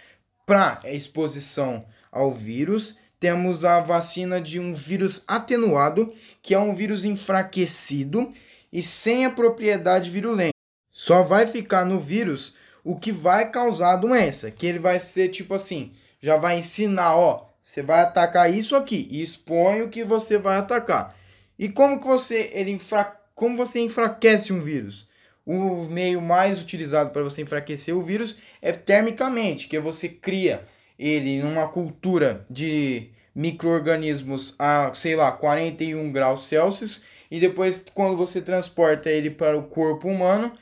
para 0.46 0.82
exposição 0.86 1.86
ao 2.12 2.32
vírus 2.32 2.98
temos 3.20 3.66
a 3.66 3.80
vacina 3.80 4.40
de 4.40 4.60
um 4.60 4.74
vírus 4.74 5.24
atenuado, 5.28 6.14
que 6.42 6.54
é 6.54 6.60
um 6.60 6.76
vírus 6.76 7.04
enfraquecido 7.06 8.32
e 8.72 8.84
sem 8.84 9.26
a 9.26 9.32
propriedade 9.32 10.10
virulenta. 10.10 10.54
Só 10.92 11.24
vai 11.24 11.48
ficar 11.48 11.86
no 11.86 12.00
vírus 12.00 12.56
o 12.84 12.96
que 12.96 13.12
vai 13.12 13.50
causar 13.50 13.94
a 13.94 13.98
doença, 13.98 14.52
que 14.52 14.68
ele 14.68 14.80
vai 14.80 15.00
ser 15.00 15.30
tipo 15.30 15.54
assim, 15.54 15.94
já 16.22 16.38
vai 16.38 16.60
ensinar, 16.60 17.18
ó, 17.18 17.50
você 17.66 17.82
vai 17.82 18.02
atacar 18.02 18.54
isso 18.54 18.76
aqui 18.76 19.08
e 19.10 19.24
expõe 19.24 19.82
o 19.82 19.90
que 19.90 20.04
você 20.04 20.38
vai 20.38 20.58
atacar. 20.58 21.18
E 21.58 21.68
como 21.68 22.00
que 22.00 22.06
você 22.06 22.52
ele 22.54 22.70
enfra... 22.70 23.20
como 23.34 23.58
você 23.58 23.80
enfraquece 23.80 24.54
um 24.54 24.62
vírus? 24.62 25.08
O 25.44 25.86
meio 25.86 26.22
mais 26.22 26.62
utilizado 26.62 27.10
para 27.10 27.24
você 27.24 27.42
enfraquecer 27.42 27.98
o 27.98 28.04
vírus 28.04 28.38
é 28.62 28.72
termicamente, 28.72 29.68
que 29.68 29.80
você 29.80 30.08
cria 30.08 30.68
ele 30.98 31.42
numa 31.42 31.68
cultura 31.68 32.46
de 32.52 33.10
micro-organismos 33.34 34.54
a, 34.60 34.92
sei 34.94 35.16
lá, 35.16 35.32
41 35.32 36.12
graus 36.12 36.46
Celsius 36.46 37.02
e 37.32 37.40
depois 37.40 37.84
quando 37.96 38.16
você 38.16 38.42
transporta 38.44 39.10
ele 39.10 39.32
para 39.32 39.58
o 39.58 39.64
corpo 39.64 40.08
humano 40.08 40.56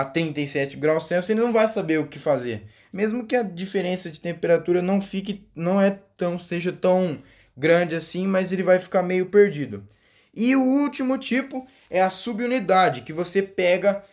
a 0.00 0.04
37 0.04 0.76
graus 0.76 1.08
Celsius, 1.08 1.30
ele 1.30 1.40
não 1.40 1.52
vai 1.52 1.66
saber 1.66 1.98
o 1.98 2.06
que 2.06 2.20
fazer. 2.20 2.66
Mesmo 2.92 3.26
que 3.26 3.34
a 3.34 3.42
diferença 3.42 4.08
de 4.10 4.20
temperatura 4.20 4.80
não 4.80 5.00
fique 5.00 5.44
não 5.56 5.80
é 5.80 5.98
tão 6.16 6.38
seja 6.38 6.72
tão 6.72 7.20
grande 7.56 7.96
assim, 7.96 8.24
mas 8.24 8.52
ele 8.52 8.62
vai 8.62 8.78
ficar 8.78 9.02
meio 9.02 9.26
perdido. 9.26 9.84
E 10.32 10.54
o 10.54 10.62
último 10.62 11.18
tipo 11.18 11.66
é 11.90 12.00
a 12.00 12.10
subunidade, 12.10 13.00
que 13.00 13.12
você 13.12 13.42
pega 13.42 14.04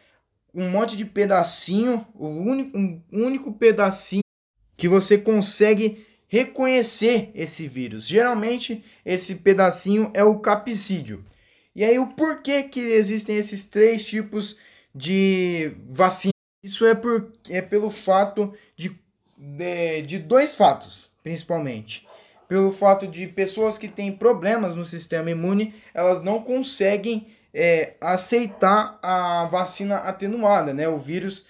um 0.56 0.68
monte 0.70 0.98
de 0.98 1.06
pedacinho, 1.06 2.04
o 2.16 2.30
único, 2.30 2.76
um 2.76 3.02
único 3.12 3.54
pedacinho 3.54 4.24
que 4.76 4.88
você 4.88 5.20
consegue 5.20 6.04
reconhecer 6.28 7.30
esse 7.36 7.68
vírus. 7.68 8.08
Geralmente, 8.08 8.84
esse 9.06 9.36
pedacinho 9.36 10.10
é 10.16 10.24
o 10.24 10.40
capsídio. 10.40 11.24
E 11.76 11.84
aí, 11.84 12.00
o 12.00 12.08
porquê 12.08 12.64
que 12.64 12.80
existem 12.80 13.38
esses 13.38 13.66
três 13.66 14.04
tipos 14.04 14.54
de 14.54 14.66
vacina? 15.90 16.32
Isso 16.64 16.86
é, 16.86 16.96
por, 16.96 17.32
é 17.50 17.62
pelo 17.62 17.92
fato 17.92 18.54
de, 18.76 18.98
de, 19.38 20.02
de 20.02 20.18
dois 20.18 20.56
fatos, 20.56 21.12
principalmente. 21.22 22.08
Pelo 22.48 22.72
fato 22.72 23.06
de 23.06 23.28
pessoas 23.28 23.78
que 23.78 23.88
têm 23.88 24.12
problemas 24.12 24.74
no 24.74 24.86
sistema 24.86 25.30
imune, 25.30 25.76
elas 25.94 26.24
não 26.24 26.42
conseguem 26.42 27.28
é, 27.54 27.94
aceitar 28.00 28.98
a 29.02 29.46
vacina 29.46 29.98
atenuada, 29.98 30.74
né? 30.74 30.88
O 30.88 30.98
vírus 30.98 31.46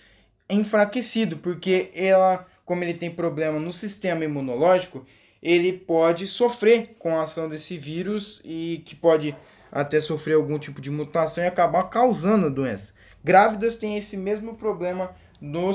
enfraquecido, 0.49 1.37
porque 1.37 1.91
ela, 1.93 2.45
como 2.65 2.83
ele 2.83 2.93
tem 2.93 3.09
problema 3.09 3.59
no 3.59 3.71
sistema 3.71 4.23
imunológico, 4.23 5.05
ele 5.41 5.73
pode 5.73 6.27
sofrer 6.27 6.95
com 6.97 7.17
a 7.17 7.23
ação 7.23 7.47
desse 7.47 7.77
vírus 7.77 8.41
e 8.43 8.81
que 8.85 8.95
pode 8.95 9.35
até 9.71 9.99
sofrer 9.99 10.35
algum 10.35 10.57
tipo 10.57 10.81
de 10.81 10.89
mutação 10.89 11.43
e 11.43 11.47
acabar 11.47 11.83
causando 11.83 12.47
a 12.47 12.49
doença. 12.49 12.93
Grávidas 13.23 13.75
têm 13.75 13.97
esse 13.97 14.15
mesmo 14.15 14.55
problema 14.55 15.11
no 15.41 15.71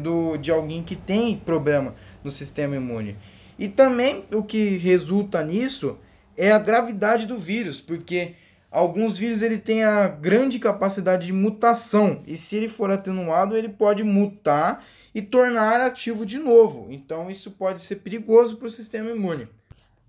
do, 0.00 0.36
de 0.36 0.50
alguém 0.50 0.82
que 0.82 0.96
tem 0.96 1.36
problema 1.36 1.94
no 2.22 2.30
sistema 2.30 2.76
imune. 2.76 3.16
E 3.58 3.68
também 3.68 4.24
o 4.32 4.42
que 4.42 4.76
resulta 4.76 5.42
nisso 5.42 5.98
é 6.36 6.52
a 6.52 6.58
gravidade 6.58 7.26
do 7.26 7.36
vírus, 7.36 7.80
porque 7.80 8.34
alguns 8.70 9.18
vírus 9.18 9.42
ele 9.42 9.58
tem 9.58 9.82
a 9.82 10.06
grande 10.06 10.58
capacidade 10.58 11.26
de 11.26 11.32
mutação 11.32 12.22
e 12.26 12.36
se 12.36 12.56
ele 12.56 12.68
for 12.68 12.90
atenuado 12.90 13.56
ele 13.56 13.68
pode 13.68 14.04
mutar 14.04 14.84
e 15.14 15.20
tornar 15.20 15.80
ativo 15.80 16.24
de 16.24 16.38
novo. 16.38 16.86
Então 16.90 17.28
isso 17.30 17.50
pode 17.50 17.82
ser 17.82 17.96
perigoso 17.96 18.56
para 18.56 18.68
o 18.68 18.70
sistema 18.70 19.10
imune. 19.10 19.48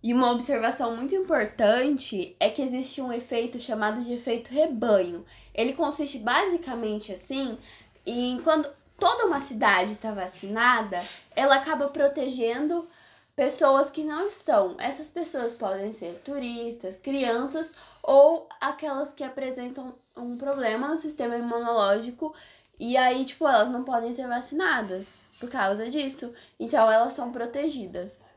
E 0.01 0.13
uma 0.13 0.31
observação 0.31 0.95
muito 0.95 1.13
importante 1.13 2.35
é 2.39 2.49
que 2.49 2.61
existe 2.61 3.01
um 3.01 3.11
efeito 3.11 3.59
chamado 3.59 4.01
de 4.01 4.13
efeito 4.13 4.49
rebanho. 4.49 5.25
Ele 5.53 5.73
consiste 5.73 6.19
basicamente 6.19 7.11
assim 7.11 7.57
em 8.05 8.39
quando 8.41 8.69
toda 8.97 9.25
uma 9.25 9.39
cidade 9.39 9.93
está 9.93 10.11
vacinada, 10.11 11.01
ela 11.35 11.55
acaba 11.55 11.89
protegendo 11.89 12.87
pessoas 13.35 13.91
que 13.91 14.03
não 14.03 14.25
estão. 14.25 14.75
Essas 14.79 15.07
pessoas 15.07 15.53
podem 15.53 15.93
ser 15.93 16.21
turistas, 16.25 16.97
crianças 16.97 17.69
ou 18.01 18.47
aquelas 18.59 19.11
que 19.13 19.23
apresentam 19.23 19.95
um 20.15 20.37
problema 20.37 20.87
no 20.87 20.97
sistema 20.97 21.37
imunológico 21.37 22.33
e 22.79 22.95
aí, 22.95 23.25
tipo, 23.25 23.45
elas 23.45 23.69
não 23.69 23.83
podem 23.83 24.13
ser 24.13 24.27
vacinadas 24.27 25.05
por 25.39 25.49
causa 25.49 25.89
disso. 25.89 26.33
Então 26.59 26.89
elas 26.89 27.13
são 27.13 27.31
protegidas. 27.31 28.28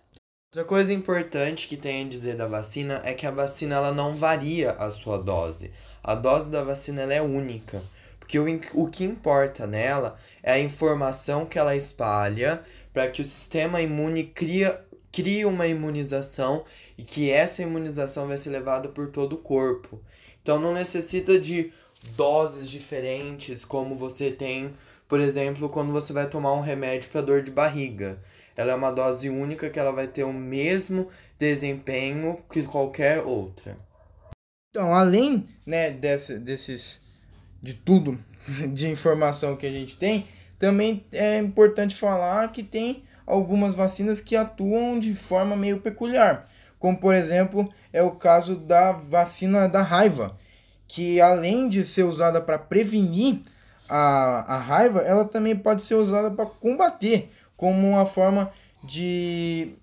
Outra 0.55 0.67
coisa 0.67 0.93
importante 0.93 1.67
que 1.67 1.79
tem 1.79 2.05
a 2.05 2.09
dizer 2.11 2.37
da 2.37 2.47
vacina 2.47 3.01
é 3.07 3.15
que 3.15 3.27
a 3.27 3.31
vacina 3.31 3.77
ela 3.77 3.91
não 3.91 4.15
varia 4.15 4.73
a 4.73 4.91
sua 4.91 5.17
dose. 5.17 5.71
A 6.05 6.15
dose 6.15 6.51
da 6.51 6.63
vacina 6.63 7.01
ela 7.01 7.15
é 7.15 7.23
única. 7.23 7.81
Porque 8.19 8.39
o, 8.39 8.45
o 8.75 8.87
que 8.87 9.03
importa 9.03 9.67
nela 9.67 10.19
é 10.43 10.53
a 10.53 10.59
informação 10.59 11.47
que 11.47 11.59
ela 11.59 11.75
espalha 11.75 12.63
para 12.93 13.09
que 13.09 13.23
o 13.23 13.25
sistema 13.25 13.81
imune 13.81 14.25
cria, 14.25 14.79
crie 15.11 15.47
uma 15.47 15.67
imunização 15.67 16.67
e 16.99 17.03
que 17.03 17.31
essa 17.31 17.63
imunização 17.63 18.29
vai 18.29 18.37
ser 18.37 18.51
levada 18.51 18.91
por 18.91 19.09
todo 19.09 19.37
o 19.37 19.39
corpo. 19.39 20.03
Então 20.43 20.61
não 20.61 20.75
necessita 20.75 21.41
de 21.41 21.73
doses 22.15 22.69
diferentes 22.69 23.65
como 23.65 23.95
você 23.95 24.31
tem, 24.31 24.71
por 25.09 25.19
exemplo, 25.19 25.71
quando 25.71 25.93
você 25.93 26.13
vai 26.13 26.29
tomar 26.29 26.53
um 26.53 26.61
remédio 26.61 27.09
para 27.09 27.23
dor 27.23 27.41
de 27.43 27.51
barriga. 27.51 28.19
Ela 28.57 28.73
é 28.73 28.75
uma 28.75 28.91
dose 28.91 29.29
única 29.29 29.71
que 29.71 29.79
ela 29.79 29.93
vai 29.93 30.07
ter 30.07 30.25
o 30.25 30.33
mesmo 30.33 31.09
desempenho 31.39 32.39
que 32.51 32.63
qualquer 32.63 33.23
outra. 33.23 33.77
Então, 34.71 34.95
além 34.95 35.47
né, 35.67 35.91
desse, 35.91 36.39
desses 36.39 37.03
de 37.63 37.75
tudo 37.75 38.19
de 38.73 38.89
informação 38.89 39.57
que 39.57 39.67
a 39.67 39.71
gente 39.71 39.97
tem, 39.97 40.27
também 40.59 41.05
é 41.13 41.39
importante 41.39 41.97
falar 41.97 42.51
que 42.53 42.63
tem 42.63 43.05
algumas 43.27 43.75
vacinas 43.75 44.21
que 44.21 44.37
atuam 44.37 44.99
de 44.99 45.15
forma 45.15 45.57
meio 45.57 45.81
peculiar, 45.81 46.49
como 46.79 46.99
por 46.99 47.15
exemplo 47.15 47.73
é 47.93 48.03
o 48.03 48.13
caso 48.13 48.57
da 48.57 48.93
vacina 48.93 49.69
da 49.69 49.83
raiva, 49.83 50.37
que 50.87 51.21
além 51.21 51.69
de 51.69 51.87
ser 51.87 52.05
usada 52.05 52.41
para 52.41 52.59
prevenir 52.59 53.41
a, 53.89 54.55
a 54.55 54.59
raiva, 54.59 55.01
ela 55.01 55.25
também 55.25 55.57
pode 55.57 55.83
ser 55.83 55.95
usada 55.95 56.31
para 56.31 56.47
combater 56.47 57.31
como 57.63 57.91
uma 57.91 58.05
forma 58.05 58.51
de, 58.83 59.75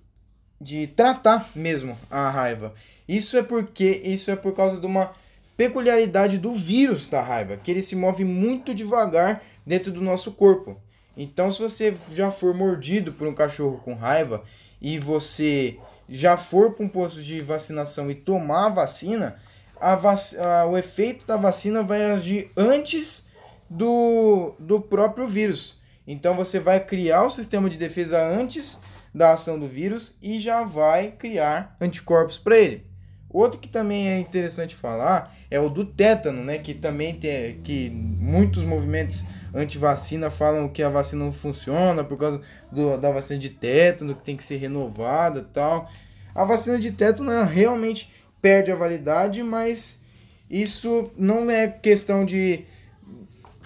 de 0.60 0.88
tratar 0.88 1.50
mesmo 1.56 1.98
a 2.12 2.30
raiva. 2.30 2.74
Isso 3.08 3.38
é 3.38 3.42
porque 3.42 4.02
isso 4.04 4.30
é 4.30 4.36
por 4.36 4.54
causa 4.54 4.82
de 4.82 4.86
uma 4.86 5.14
peculiaridade 5.56 6.38
do 6.38 6.52
vírus 6.52 7.08
da 7.08 7.22
raiva, 7.22 7.56
que 7.56 7.72
ele 7.72 7.82
se 7.82 7.96
move 7.96 8.26
muito 8.26 8.76
devagar 8.76 9.42
dentro 9.66 9.94
do 9.94 10.02
nosso 10.02 10.34
corpo. 10.34 10.76
Então, 11.16 11.54
se 11.54 11.62
você 11.62 11.94
já 12.12 12.30
for 12.30 12.54
mordido 12.54 13.14
por 13.14 13.26
um 13.26 13.34
cachorro 13.34 13.78
com 13.78 13.94
raiva 13.94 14.44
e 14.82 15.00
você 15.00 15.80
já 16.10 16.36
for 16.36 16.74
para 16.74 16.86
um 16.86 16.90
posto 16.90 17.24
de 17.24 17.40
vacinação 17.40 18.12
e 18.12 18.16
tomar 18.16 18.66
a 18.66 18.70
vacina, 18.72 19.40
a 19.80 19.96
vac... 19.96 20.20
a, 20.38 20.66
o 20.66 20.78
efeito 20.78 21.26
da 21.26 21.38
vacina 21.38 21.82
vai 21.82 22.12
agir 22.12 22.52
antes 22.58 23.26
do, 23.70 24.54
do 24.60 24.82
próprio 24.82 25.30
vírus. 25.30 25.79
Então 26.12 26.36
você 26.36 26.60
vai 26.60 26.80
criar 26.80 27.24
o 27.24 27.30
sistema 27.30 27.70
de 27.70 27.78
defesa 27.78 28.20
antes 28.20 28.80
da 29.14 29.34
ação 29.34 29.60
do 29.60 29.68
vírus 29.68 30.18
e 30.20 30.40
já 30.40 30.64
vai 30.64 31.12
criar 31.12 31.78
anticorpos 31.80 32.40
para 32.40 32.58
ele. 32.58 32.84
Outro 33.30 33.60
que 33.60 33.70
também 33.70 34.10
é 34.10 34.18
interessante 34.18 34.76
falar 34.76 35.38
é 35.52 35.60
o 35.60 35.70
do 35.70 35.86
tétano, 35.86 36.44
né? 36.44 36.58
Que 36.58 36.74
também 36.74 37.14
tem 37.14 37.62
que 37.62 37.92
muitos 37.92 38.64
movimentos 38.64 39.24
anti-vacina 39.54 40.32
falam 40.32 40.68
que 40.68 40.82
a 40.82 40.90
vacina 40.90 41.26
não 41.26 41.32
funciona 41.32 42.04
por 42.04 42.18
causa 42.18 42.42
do, 42.72 42.98
da 42.98 43.12
vacina 43.12 43.38
de 43.38 43.52
tétano, 43.52 44.16
que 44.16 44.24
tem 44.24 44.36
que 44.36 44.44
ser 44.44 44.58
renovada 44.58 45.48
tal. 45.54 45.92
A 46.34 46.44
vacina 46.44 46.80
de 46.80 46.92
tétano 46.92 47.44
realmente 47.44 48.12
perde 48.42 48.72
a 48.72 48.76
validade, 48.76 49.44
mas 49.44 50.02
isso 50.50 51.12
não 51.16 51.52
é 51.52 51.68
questão 51.68 52.26
de 52.26 52.66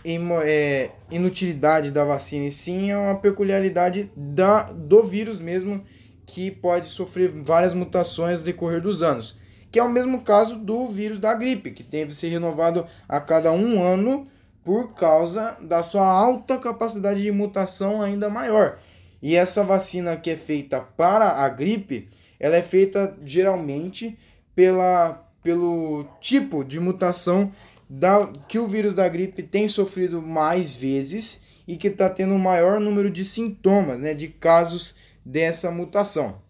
é, 0.05 0.91
inutilidade 1.09 1.91
da 1.91 2.03
vacina, 2.03 2.45
e 2.45 2.51
sim 2.51 2.91
é 2.91 2.97
uma 2.97 3.15
peculiaridade 3.15 4.11
da, 4.15 4.63
do 4.63 5.03
vírus 5.03 5.39
mesmo, 5.39 5.83
que 6.25 6.51
pode 6.51 6.89
sofrer 6.89 7.31
várias 7.31 7.73
mutações 7.73 8.39
no 8.39 8.45
decorrer 8.45 8.81
dos 8.81 9.01
anos. 9.01 9.37
Que 9.71 9.79
é 9.79 9.83
o 9.83 9.89
mesmo 9.89 10.21
caso 10.21 10.55
do 10.55 10.87
vírus 10.87 11.19
da 11.19 11.33
gripe, 11.33 11.71
que 11.71 11.83
deve 11.83 12.13
ser 12.13 12.29
renovado 12.29 12.85
a 13.07 13.19
cada 13.19 13.51
um 13.51 13.81
ano 13.81 14.27
por 14.63 14.93
causa 14.93 15.57
da 15.61 15.83
sua 15.83 16.05
alta 16.05 16.57
capacidade 16.57 17.21
de 17.21 17.31
mutação 17.31 18.01
ainda 18.01 18.29
maior. 18.29 18.79
E 19.21 19.35
essa 19.35 19.63
vacina 19.63 20.15
que 20.15 20.29
é 20.29 20.37
feita 20.37 20.81
para 20.81 21.29
a 21.29 21.49
gripe, 21.49 22.09
ela 22.39 22.55
é 22.55 22.61
feita 22.61 23.15
geralmente 23.23 24.17
pela, 24.55 25.25
pelo 25.41 26.05
tipo 26.19 26.63
de 26.63 26.79
mutação 26.79 27.51
da, 27.95 28.25
que 28.47 28.57
o 28.57 28.65
vírus 28.65 28.95
da 28.95 29.07
gripe 29.07 29.43
tem 29.43 29.67
sofrido 29.67 30.19
mais 30.19 30.75
vezes 30.75 31.43
e 31.67 31.77
que 31.77 31.89
está 31.89 32.09
tendo 32.09 32.33
um 32.33 32.39
maior 32.39 32.79
número 32.79 33.09
de 33.09 33.23
sintomas, 33.23 33.99
né, 33.99 34.15
de 34.15 34.27
casos 34.29 34.95
dessa 35.23 35.69
mutação. 35.69 36.41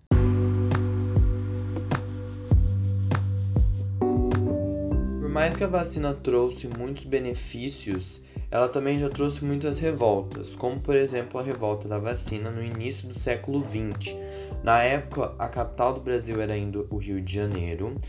Por 5.19 5.29
mais 5.29 5.57
que 5.57 5.65
a 5.65 5.67
vacina 5.67 6.13
trouxe 6.13 6.67
muitos 6.67 7.03
benefícios, 7.03 8.21
ela 8.49 8.69
também 8.69 8.97
já 8.97 9.09
trouxe 9.09 9.43
muitas 9.43 9.77
revoltas, 9.77 10.55
como 10.55 10.79
por 10.79 10.95
exemplo 10.95 11.39
a 11.39 11.43
revolta 11.43 11.89
da 11.89 11.99
vacina 11.99 12.49
no 12.49 12.63
início 12.63 13.07
do 13.07 13.19
século 13.19 13.61
XX. 13.65 14.15
Na 14.63 14.81
época, 14.81 15.33
a 15.37 15.49
capital 15.49 15.93
do 15.93 15.99
Brasil 15.99 16.39
era 16.39 16.53
ainda 16.53 16.85
o 16.89 16.97
Rio 16.97 17.19
de 17.19 17.33
Janeiro, 17.33 17.99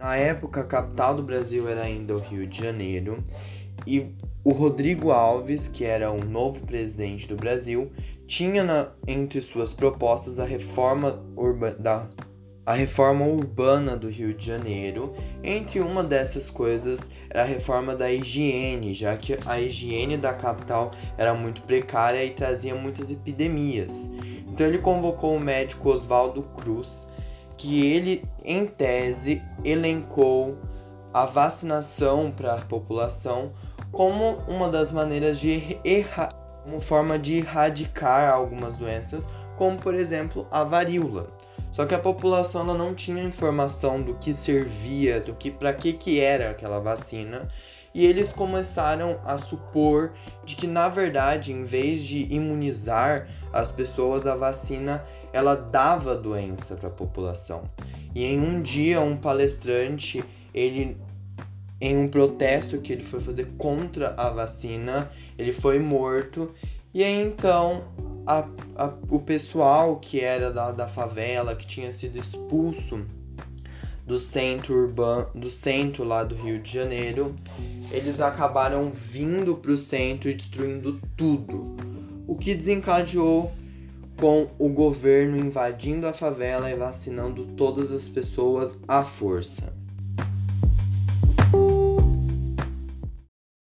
na 0.00 0.16
época, 0.16 0.62
a 0.62 0.64
capital 0.64 1.14
do 1.14 1.22
Brasil 1.22 1.68
era 1.68 1.82
ainda 1.82 2.16
o 2.16 2.18
Rio 2.18 2.46
de 2.46 2.58
Janeiro 2.58 3.22
e 3.86 4.14
o 4.42 4.50
Rodrigo 4.50 5.10
Alves, 5.10 5.68
que 5.68 5.84
era 5.84 6.10
o 6.10 6.24
novo 6.24 6.60
presidente 6.60 7.28
do 7.28 7.36
Brasil, 7.36 7.92
tinha 8.26 8.64
na, 8.64 8.88
entre 9.06 9.40
suas 9.42 9.74
propostas 9.74 10.40
a 10.40 10.44
reforma, 10.46 11.22
urba, 11.36 11.72
da, 11.72 12.08
a 12.64 12.72
reforma 12.72 13.26
urbana 13.26 13.94
do 13.94 14.08
Rio 14.08 14.32
de 14.32 14.46
Janeiro. 14.46 15.14
Entre 15.44 15.80
uma 15.80 16.02
dessas 16.02 16.48
coisas 16.48 17.10
era 17.28 17.42
a 17.42 17.46
reforma 17.46 17.94
da 17.94 18.10
higiene, 18.10 18.94
já 18.94 19.14
que 19.18 19.36
a 19.44 19.60
higiene 19.60 20.16
da 20.16 20.32
capital 20.32 20.92
era 21.18 21.34
muito 21.34 21.60
precária 21.62 22.24
e 22.24 22.30
trazia 22.30 22.74
muitas 22.74 23.10
epidemias. 23.10 24.10
Então 24.46 24.66
ele 24.66 24.78
convocou 24.78 25.36
o 25.36 25.40
médico 25.40 25.90
Oswaldo 25.90 26.42
Cruz 26.42 27.06
que 27.60 27.86
ele, 27.86 28.24
em 28.42 28.64
tese, 28.64 29.42
elencou 29.62 30.56
a 31.12 31.26
vacinação 31.26 32.32
para 32.34 32.54
a 32.54 32.62
população 32.62 33.52
como 33.92 34.38
uma 34.48 34.66
das 34.70 34.90
maneiras 34.90 35.38
de 35.38 35.78
errar, 35.84 36.32
como 36.64 36.80
forma 36.80 37.18
de 37.18 37.34
erradicar 37.34 38.32
algumas 38.32 38.76
doenças, 38.76 39.28
como 39.58 39.76
por 39.76 39.94
exemplo 39.94 40.46
a 40.50 40.64
varíola. 40.64 41.28
Só 41.70 41.84
que 41.84 41.94
a 41.94 41.98
população 41.98 42.62
ela 42.62 42.72
não 42.72 42.94
tinha 42.94 43.22
informação 43.22 44.00
do 44.00 44.14
que 44.14 44.32
servia, 44.32 45.20
do 45.20 45.34
que 45.34 45.50
para 45.50 45.74
que 45.74 45.92
que 45.92 46.18
era 46.18 46.50
aquela 46.50 46.80
vacina, 46.80 47.46
e 47.92 48.06
eles 48.06 48.32
começaram 48.32 49.20
a 49.22 49.36
supor 49.36 50.12
de 50.46 50.56
que 50.56 50.66
na 50.66 50.88
verdade, 50.88 51.52
em 51.52 51.64
vez 51.64 52.00
de 52.00 52.26
imunizar 52.32 53.28
as 53.52 53.70
pessoas, 53.70 54.26
a 54.26 54.34
vacina 54.34 55.04
ela 55.32 55.54
dava 55.54 56.16
doença 56.16 56.74
para 56.74 56.88
a 56.88 56.92
população. 56.92 57.64
E 58.14 58.24
em 58.24 58.40
um 58.40 58.60
dia, 58.60 59.00
um 59.00 59.16
palestrante, 59.16 60.22
ele 60.52 60.96
em 61.80 61.96
um 61.96 62.08
protesto 62.08 62.78
que 62.78 62.92
ele 62.92 63.02
foi 63.02 63.20
fazer 63.20 63.52
contra 63.56 64.14
a 64.16 64.28
vacina, 64.28 65.10
ele 65.38 65.52
foi 65.52 65.78
morto 65.78 66.52
E 66.92 67.02
aí 67.02 67.22
então 67.22 67.84
a, 68.26 68.46
a, 68.76 68.92
o 69.08 69.18
pessoal 69.18 69.96
que 69.96 70.20
era 70.20 70.52
da, 70.52 70.72
da 70.72 70.86
favela, 70.86 71.54
que 71.56 71.66
tinha 71.66 71.90
sido 71.92 72.18
expulso 72.18 73.00
do 74.06 74.18
centro 74.18 74.74
urbano, 74.74 75.28
do 75.34 75.48
centro 75.48 76.04
lá 76.04 76.24
do 76.24 76.34
Rio 76.34 76.58
de 76.58 76.72
Janeiro, 76.72 77.34
eles 77.92 78.20
acabaram 78.20 78.90
vindo 78.90 79.54
para 79.54 79.70
o 79.70 79.76
centro 79.76 80.28
e 80.28 80.34
destruindo 80.34 81.00
tudo. 81.16 81.76
O 82.26 82.34
que 82.34 82.54
desencadeou 82.54 83.52
com 84.20 84.50
o 84.58 84.68
governo 84.68 85.38
invadindo 85.38 86.06
a 86.06 86.12
favela 86.12 86.70
e 86.70 86.74
vacinando 86.74 87.46
todas 87.56 87.90
as 87.90 88.06
pessoas 88.06 88.78
à 88.86 89.02
força. 89.02 89.72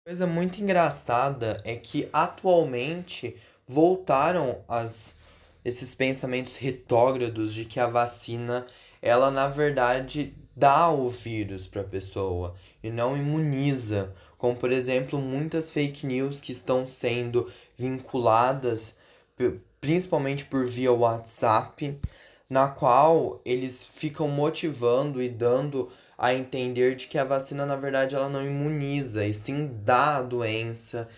Coisa 0.04 0.26
muito 0.26 0.60
engraçada 0.60 1.62
é 1.64 1.76
que 1.76 2.08
atualmente 2.12 3.36
voltaram 3.68 4.58
as, 4.66 5.14
esses 5.64 5.94
pensamentos 5.94 6.56
retrógrados 6.56 7.54
de 7.54 7.64
que 7.64 7.78
a 7.78 7.86
vacina, 7.86 8.66
ela 9.00 9.30
na 9.30 9.46
verdade 9.46 10.34
dá 10.56 10.90
o 10.90 11.08
vírus 11.08 11.68
para 11.68 11.82
a 11.82 11.84
pessoa 11.84 12.56
e 12.82 12.90
não 12.90 13.16
imuniza, 13.16 14.12
como 14.36 14.56
por 14.56 14.72
exemplo 14.72 15.20
muitas 15.20 15.70
fake 15.70 16.04
news 16.04 16.40
que 16.40 16.50
estão 16.50 16.84
sendo 16.84 17.48
vinculadas 17.76 18.98
principalmente 19.80 20.44
por 20.44 20.66
via 20.66 20.92
WhatsApp, 20.92 21.98
na 22.48 22.68
qual 22.68 23.40
eles 23.44 23.84
ficam 23.84 24.28
motivando 24.28 25.22
e 25.22 25.28
dando 25.28 25.90
a 26.16 26.34
entender 26.34 26.96
de 26.96 27.06
que 27.06 27.18
a 27.18 27.24
vacina 27.24 27.64
na 27.64 27.76
verdade 27.76 28.16
ela 28.16 28.28
não 28.28 28.44
imuniza 28.44 29.24
e 29.24 29.32
sim 29.32 29.70
dá 29.84 30.16
a 30.16 30.22
doença 30.22 31.08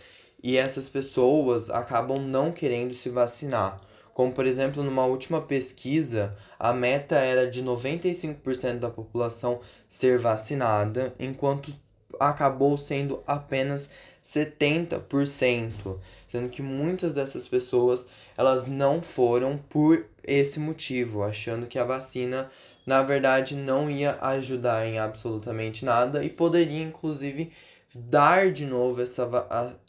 e 0.43 0.57
essas 0.57 0.89
pessoas 0.89 1.71
acabam 1.71 2.19
não 2.19 2.53
querendo 2.53 2.95
se 2.95 3.09
vacinar. 3.09 3.77
Como, 4.13 4.33
por 4.33 4.45
exemplo, 4.45 4.83
numa 4.83 5.07
última 5.07 5.41
pesquisa, 5.41 6.37
a 6.59 6.73
meta 6.73 7.17
era 7.17 7.51
de 7.51 7.63
95% 7.63 8.79
da 8.79 8.91
população 8.91 9.61
ser 9.89 10.19
vacinada, 10.19 11.15
enquanto 11.19 11.73
acabou 12.19 12.77
sendo 12.77 13.23
apenas 13.27 13.89
70%, 14.25 15.99
sendo 16.29 16.49
que 16.49 16.63
muitas 16.63 17.15
dessas 17.15 17.49
pessoas 17.49 18.07
elas 18.37 18.67
não 18.67 19.03
foram 19.03 19.59
por 19.59 20.07
esse 20.23 20.59
motivo, 20.59 21.23
achando 21.23 21.67
que 21.67 21.79
a 21.79 21.85
vacina 21.85 22.51
na 22.87 23.03
verdade 23.03 23.55
não 23.55 23.91
ia 23.91 24.19
ajudar 24.21 24.87
em 24.87 24.99
absolutamente 24.99 25.85
nada 25.85 26.25
e 26.25 26.31
poderia 26.31 26.83
inclusive 26.83 27.53
dar 27.95 28.51
de 28.51 28.65
novo 28.65 29.03
essa, 29.03 29.29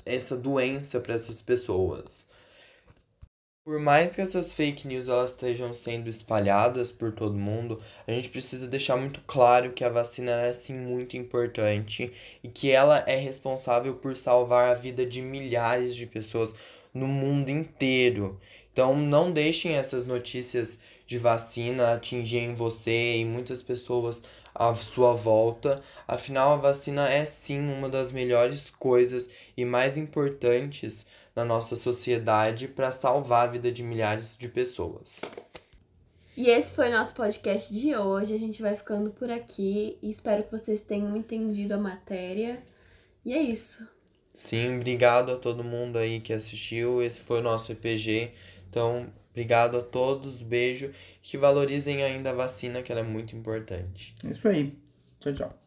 essa 0.05 0.35
doença 0.35 0.99
para 0.99 1.13
essas 1.13 1.41
pessoas. 1.41 2.27
Por 3.63 3.79
mais 3.79 4.15
que 4.15 4.21
essas 4.21 4.51
fake 4.53 4.87
news 4.87 5.07
elas 5.07 5.31
estejam 5.31 5.71
sendo 5.71 6.09
espalhadas 6.09 6.91
por 6.91 7.11
todo 7.11 7.37
mundo, 7.37 7.79
a 8.07 8.11
gente 8.11 8.27
precisa 8.27 8.67
deixar 8.67 8.97
muito 8.97 9.21
claro 9.27 9.71
que 9.71 9.83
a 9.83 9.89
vacina 9.89 10.31
é 10.31 10.51
sim 10.51 10.73
muito 10.73 11.15
importante 11.15 12.11
e 12.43 12.47
que 12.47 12.71
ela 12.71 13.03
é 13.05 13.15
responsável 13.17 13.93
por 13.93 14.17
salvar 14.17 14.69
a 14.71 14.73
vida 14.73 15.05
de 15.05 15.21
milhares 15.21 15.95
de 15.95 16.07
pessoas 16.07 16.55
no 16.91 17.07
mundo 17.07 17.49
inteiro. 17.49 18.41
Então 18.73 18.97
não 18.97 19.31
deixem 19.31 19.73
essas 19.73 20.07
notícias 20.07 20.79
de 21.05 21.19
vacina 21.19 21.93
atingirem 21.93 22.55
você 22.55 23.17
e 23.17 23.25
muitas 23.25 23.61
pessoas 23.61 24.23
à 24.55 24.73
sua 24.73 25.13
volta. 25.13 25.83
Afinal, 26.07 26.53
a 26.53 26.57
vacina 26.57 27.07
é 27.07 27.25
sim 27.25 27.59
uma 27.59 27.89
das 27.89 28.11
melhores 28.11 28.71
coisas 28.71 29.29
e 29.55 29.63
mais 29.63 29.99
importantes 29.99 31.05
na 31.35 31.45
nossa 31.45 31.75
sociedade 31.75 32.67
para 32.67 32.91
salvar 32.91 33.47
a 33.47 33.51
vida 33.51 33.71
de 33.71 33.83
milhares 33.83 34.37
de 34.37 34.47
pessoas. 34.47 35.21
E 36.35 36.49
esse 36.49 36.73
foi 36.73 36.89
o 36.89 36.91
nosso 36.91 37.13
podcast 37.13 37.73
de 37.73 37.95
hoje. 37.95 38.33
A 38.33 38.39
gente 38.39 38.61
vai 38.61 38.75
ficando 38.75 39.11
por 39.11 39.29
aqui 39.29 39.97
e 40.01 40.09
espero 40.09 40.43
que 40.43 40.51
vocês 40.51 40.81
tenham 40.81 41.15
entendido 41.15 41.73
a 41.73 41.77
matéria. 41.77 42.61
E 43.25 43.33
é 43.33 43.41
isso. 43.41 43.85
Sim, 44.33 44.77
obrigado 44.77 45.31
a 45.31 45.37
todo 45.37 45.63
mundo 45.63 45.97
aí 45.97 46.19
que 46.19 46.33
assistiu. 46.33 47.01
Esse 47.01 47.19
foi 47.19 47.39
o 47.39 47.43
nosso 47.43 47.71
EPG. 47.71 48.33
Então, 48.69 49.11
Obrigado 49.31 49.77
a 49.77 49.81
todos, 49.81 50.41
beijo, 50.41 50.93
que 51.21 51.37
valorizem 51.37 52.03
ainda 52.03 52.31
a 52.31 52.33
vacina, 52.33 52.81
que 52.81 52.91
ela 52.91 52.99
é 52.99 53.03
muito 53.03 53.35
importante. 53.35 54.13
É 54.25 54.31
isso 54.31 54.47
aí. 54.47 54.77
Tchau, 55.21 55.33
tchau. 55.33 55.61